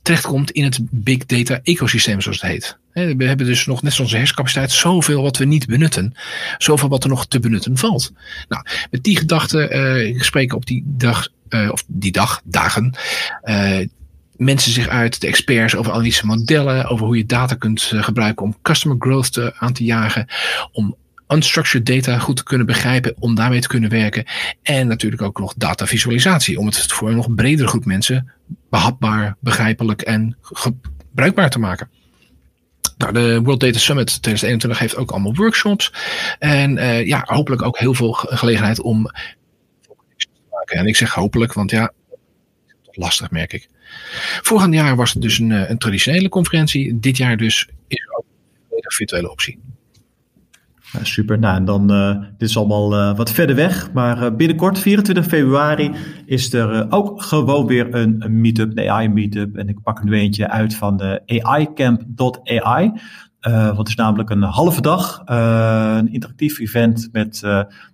terechtkomt 0.09 0.51
in 0.51 0.65
het 0.65 0.79
big 0.91 1.27
data 1.27 1.61
ecosysteem, 1.63 2.21
zoals 2.21 2.41
het 2.41 2.51
heet. 2.51 2.79
We 2.93 3.25
hebben 3.25 3.47
dus 3.47 3.67
nog, 3.67 3.83
net 3.83 3.93
zoals 3.93 4.01
onze 4.01 4.17
hersencapaciteit, 4.17 4.73
zoveel 4.73 5.23
wat 5.23 5.37
we 5.37 5.45
niet 5.45 5.67
benutten. 5.67 6.15
Zoveel 6.59 6.89
wat 6.89 7.05
er 7.05 7.09
nog 7.09 7.27
te 7.27 7.41
benutten 7.41 7.77
valt. 7.77 8.13
Nou, 8.49 8.65
met 8.91 9.05
die 9.05 9.17
gedachten 9.17 9.77
uh, 10.37 10.55
op 10.55 10.67
die 10.67 10.83
dag, 10.87 11.29
uh, 11.49 11.69
of 11.73 11.85
die 11.87 12.13
dag, 12.13 12.41
dagen, 12.45 12.95
uh, 13.45 13.87
mensen 14.37 14.73
zich 14.73 14.89
uit, 14.89 15.21
de 15.21 15.27
experts 15.27 15.75
over 15.75 15.93
analytische 15.93 16.27
modellen, 16.27 16.87
over 16.87 17.07
hoe 17.07 17.17
je 17.17 17.27
data 17.27 17.55
kunt 17.55 17.83
gebruiken 17.83 18.45
om 18.45 18.57
customer 18.63 18.97
growth 18.99 19.33
te, 19.33 19.55
aan 19.59 19.73
te 19.73 19.85
jagen, 19.85 20.27
om 20.73 20.97
unstructured 21.29 21.87
data 21.87 22.19
goed 22.19 22.37
te 22.37 22.43
kunnen 22.43 22.67
begrijpen, 22.67 23.15
om 23.19 23.35
daarmee 23.35 23.61
te 23.61 23.69
kunnen 23.69 23.91
werken. 23.91 24.25
En 24.63 24.87
natuurlijk 24.87 25.23
ook 25.23 25.39
nog 25.39 25.55
datavisualisatie, 25.57 26.59
om 26.59 26.67
het 26.67 26.93
voor 26.93 27.09
een 27.09 27.17
nog 27.17 27.35
bredere 27.35 27.69
groep 27.69 27.85
mensen 27.85 28.33
behapbaar, 28.71 29.37
begrijpelijk 29.41 30.03
en 30.03 30.37
gebruikbaar 30.43 31.51
te 31.51 31.59
maken. 31.59 31.91
Nou, 32.99 33.13
de 33.13 33.41
World 33.43 33.61
Data 33.61 33.79
Summit 33.79 34.07
2021 34.07 34.79
heeft 34.79 34.97
ook 34.97 35.11
allemaal 35.11 35.35
workshops. 35.35 35.93
En 36.39 36.77
uh, 36.77 37.07
ja, 37.07 37.23
hopelijk 37.27 37.63
ook 37.63 37.79
heel 37.79 37.95
veel 37.95 38.13
gelegenheid 38.13 38.81
om 38.81 39.11
te. 40.65 40.75
En 40.75 40.87
ik 40.87 40.97
zeg 40.97 41.15
hopelijk, 41.15 41.53
want 41.53 41.71
ja, 41.71 41.93
lastig 42.91 43.31
merk 43.31 43.53
ik. 43.53 43.69
Vorig 44.43 44.73
jaar 44.73 44.97
was 44.97 45.13
het 45.13 45.23
dus 45.23 45.39
een, 45.39 45.53
eh, 45.53 45.71
een 45.71 45.79
traditionele 45.79 46.29
conferentie. 46.29 46.99
Dit 46.99 47.17
jaar 47.17 47.37
dus 47.37 47.69
is 47.89 48.07
er 48.07 48.17
ook 48.17 48.25
een 48.71 48.93
virtuele 48.93 49.31
optie. 49.31 49.59
Super. 51.03 51.39
Nou, 51.39 51.57
en 51.57 51.65
dan, 51.65 51.93
uh, 51.93 52.21
dit 52.39 52.49
is 52.49 52.57
allemaal 52.57 52.95
uh, 52.95 53.17
wat 53.17 53.31
verder 53.31 53.57
weg. 53.57 53.93
Maar 53.93 54.23
uh, 54.23 54.37
binnenkort, 54.37 54.79
24 54.79 55.27
februari, 55.27 55.91
is 56.27 56.53
er 56.53 56.87
ook 56.91 57.23
gewoon 57.23 57.67
weer 57.67 57.95
een, 57.95 58.41
meetup, 58.41 58.79
een 58.79 58.91
AI 58.91 59.09
meetup. 59.09 59.57
En 59.57 59.69
ik 59.69 59.83
pak 59.83 59.99
er 59.99 60.05
nu 60.05 60.13
eentje 60.13 60.49
uit 60.49 60.75
van 60.75 60.97
de 60.97 61.23
AIcamp.ai. 61.43 62.93
Want 63.41 63.79
het 63.79 63.89
is 63.89 63.95
namelijk 63.95 64.31
een 64.31 64.43
halve 64.43 64.81
dag, 64.81 65.23
een 65.25 66.13
interactief 66.13 66.59
event 66.59 67.09
met 67.13 67.41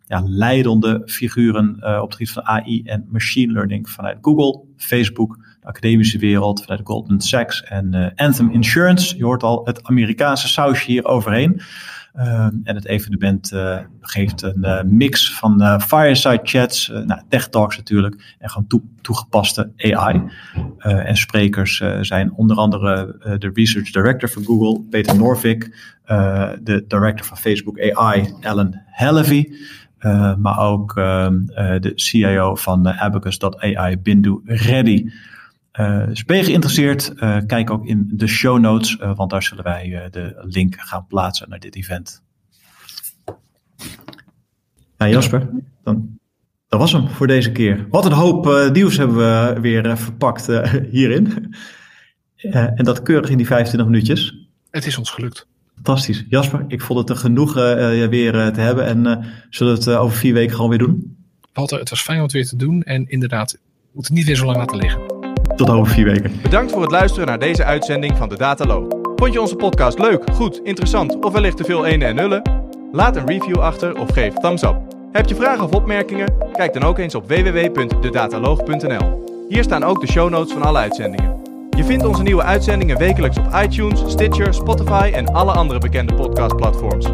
ja, 0.07 0.22
leidende 0.24 1.02
figuren 1.07 1.74
op 2.02 2.11
het 2.11 2.12
gebied 2.12 2.30
van 2.30 2.46
AI 2.46 2.83
en 2.83 3.07
machine 3.11 3.52
learning 3.52 3.90
vanuit 3.90 4.18
Google, 4.20 4.61
Facebook, 4.76 5.37
de 5.61 5.66
academische 5.66 6.18
wereld, 6.18 6.62
vanuit 6.62 6.80
Goldman 6.85 7.20
Sachs 7.20 7.62
en 7.62 8.12
Anthem 8.14 8.50
Insurance. 8.50 9.16
Je 9.16 9.24
hoort 9.24 9.42
al 9.42 9.61
het 9.64 9.83
Amerikaanse 9.83 10.48
sausje 10.48 10.90
hier 10.90 11.04
overheen. 11.04 11.61
Uh, 12.16 12.44
en 12.44 12.74
het 12.74 12.87
evenement 12.87 13.53
uh, 13.53 13.79
geeft 14.00 14.42
een 14.42 14.61
uh, 14.61 14.83
mix 14.83 15.35
van 15.35 15.81
fireside 15.81 16.40
chats, 16.42 16.88
nou, 16.88 17.20
tech 17.29 17.48
talks 17.48 17.77
natuurlijk, 17.77 18.37
en 18.38 18.50
gewoon 18.50 18.66
toe, 18.66 18.83
toegepaste 19.00 19.72
AI. 19.77 20.22
en 20.79 21.16
sprekers 21.16 21.83
zijn 22.00 22.33
onder 22.33 22.57
andere 22.57 23.16
de 23.38 23.50
research 23.55 23.90
director 23.90 24.29
van 24.29 24.44
Google, 24.44 24.83
Peter 24.90 25.16
Norvik, 25.16 25.77
de 26.62 26.85
director 26.88 27.27
van 27.27 27.37
Facebook 27.37 27.81
AI, 27.81 28.35
Alan 28.40 28.81
Hellevy. 28.87 29.53
maar 30.38 30.59
ook 30.59 30.94
de 30.94 31.92
CIO 31.94 32.55
van 32.55 32.88
Abacus.ai, 32.88 33.96
Bindu 33.96 34.40
Reddy. 34.44 35.11
Uh, 35.80 36.06
dus 36.06 36.24
ben 36.24 36.37
je 36.37 36.44
geïnteresseerd? 36.44 37.12
Uh, 37.16 37.38
kijk 37.46 37.70
ook 37.70 37.87
in 37.87 38.10
de 38.12 38.26
show 38.26 38.58
notes, 38.58 38.96
uh, 39.00 39.16
want 39.16 39.30
daar 39.30 39.42
zullen 39.42 39.64
wij 39.64 40.08
de 40.10 40.34
link 40.48 40.74
gaan 40.78 41.06
plaatsen 41.06 41.48
naar 41.48 41.58
dit 41.58 41.76
event. 41.76 42.22
Ja, 44.98 45.08
Jasper, 45.08 45.48
dan, 45.82 46.18
dat 46.68 46.80
was 46.80 46.92
hem 46.92 47.08
voor 47.08 47.26
deze 47.26 47.52
keer. 47.52 47.87
Wat 47.90 48.04
een 48.04 48.12
hoop 48.12 48.70
nieuws 48.72 48.96
hebben 48.96 49.16
we 49.16 49.60
weer 49.60 49.98
verpakt 49.98 50.46
hierin. 50.90 51.54
en 52.50 52.84
dat 52.84 53.02
keurig 53.02 53.30
in 53.30 53.37
die 53.37 53.46
25 53.46 53.88
minuutjes. 53.90 54.48
Het 54.70 54.87
is 54.87 54.98
ons 54.98 55.10
gelukt. 55.10 55.48
Fantastisch. 55.74 56.24
Jasper, 56.28 56.64
ik 56.68 56.80
vond 56.80 56.98
het 56.98 57.08
er 57.10 57.16
genoeg 57.16 57.54
weer 57.54 58.52
te 58.52 58.60
hebben. 58.60 58.84
En 58.84 59.24
zullen 59.50 59.72
we 59.74 59.78
het 59.78 59.88
over 59.88 60.16
vier 60.16 60.34
weken 60.34 60.54
gewoon 60.54 60.70
weer 60.70 60.78
doen? 60.78 61.16
Walter, 61.52 61.78
het 61.78 61.90
was 61.90 62.02
fijn 62.02 62.18
om 62.18 62.24
het 62.24 62.32
weer 62.32 62.46
te 62.46 62.56
doen. 62.56 62.82
En 62.82 63.08
inderdaad, 63.08 63.52
we 63.52 63.58
moeten 63.92 64.12
het 64.14 64.22
niet 64.22 64.26
weer 64.26 64.37
zo 64.37 64.44
lang 64.44 64.56
laten 64.56 64.76
liggen. 64.76 65.13
Tot 65.56 65.70
over 65.70 65.92
vier 65.92 66.04
weken. 66.04 66.40
Bedankt 66.42 66.72
voor 66.72 66.82
het 66.82 66.90
luisteren 66.90 67.26
naar 67.26 67.38
deze 67.38 67.64
uitzending 67.64 68.16
van 68.16 68.28
de 68.28 68.36
Dataloog. 68.36 68.84
Vond 69.16 69.32
je 69.32 69.40
onze 69.40 69.56
podcast 69.56 69.98
leuk, 69.98 70.22
goed, 70.32 70.60
interessant 70.62 71.24
of 71.24 71.32
wellicht 71.32 71.56
te 71.56 71.64
veel 71.64 71.86
ene 71.86 72.04
en 72.04 72.14
nullen? 72.14 72.42
Laat 72.92 73.16
een 73.16 73.26
review 73.26 73.58
achter 73.58 73.98
of 73.98 74.12
geef 74.12 74.34
thumbs 74.34 74.62
up. 74.62 74.76
Heb 75.12 75.28
je 75.28 75.34
vragen 75.34 75.64
of 75.64 75.70
opmerkingen? 75.70 76.34
Kijk 76.52 76.72
dan 76.72 76.82
ook 76.82 76.98
eens 76.98 77.14
op 77.14 77.28
www.dedataloog.nl. 77.28 79.24
Hier 79.48 79.62
staan 79.62 79.84
ook 79.84 80.00
de 80.00 80.06
show 80.06 80.30
notes 80.30 80.52
van 80.52 80.62
alle 80.62 80.78
uitzendingen. 80.78 81.42
Je 81.70 81.84
vindt 81.84 82.04
onze 82.04 82.22
nieuwe 82.22 82.42
uitzendingen 82.42 82.98
wekelijks 82.98 83.38
op 83.38 83.48
iTunes, 83.62 84.02
Stitcher, 84.06 84.54
Spotify 84.54 85.10
en 85.14 85.26
alle 85.26 85.52
andere 85.52 85.78
bekende 85.78 86.14
podcastplatforms. 86.14 87.06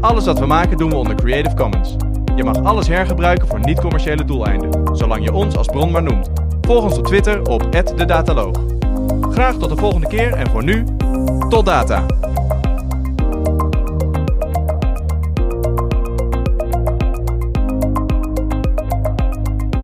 Alles 0.00 0.24
wat 0.24 0.38
we 0.38 0.46
maken 0.46 0.76
doen 0.76 0.90
we 0.90 0.96
onder 0.96 1.14
Creative 1.14 1.56
Commons. 1.56 1.96
Je 2.36 2.44
mag 2.44 2.62
alles 2.62 2.88
hergebruiken 2.88 3.48
voor 3.48 3.60
niet-commerciële 3.60 4.24
doeleinden, 4.24 4.96
zolang 4.96 5.24
je 5.24 5.32
ons 5.32 5.56
als 5.56 5.66
bron 5.66 5.90
maar 5.90 6.02
noemt. 6.02 6.45
Volg 6.66 6.84
ons 6.84 6.98
op 6.98 7.06
Twitter 7.06 7.42
op 7.42 7.72
@dedataloog. 7.96 8.60
Graag 9.30 9.56
tot 9.56 9.68
de 9.68 9.76
volgende 9.76 10.06
keer 10.06 10.32
en 10.32 10.50
voor 10.50 10.64
nu, 10.64 10.84
tot 11.48 11.66
data! 11.66 12.25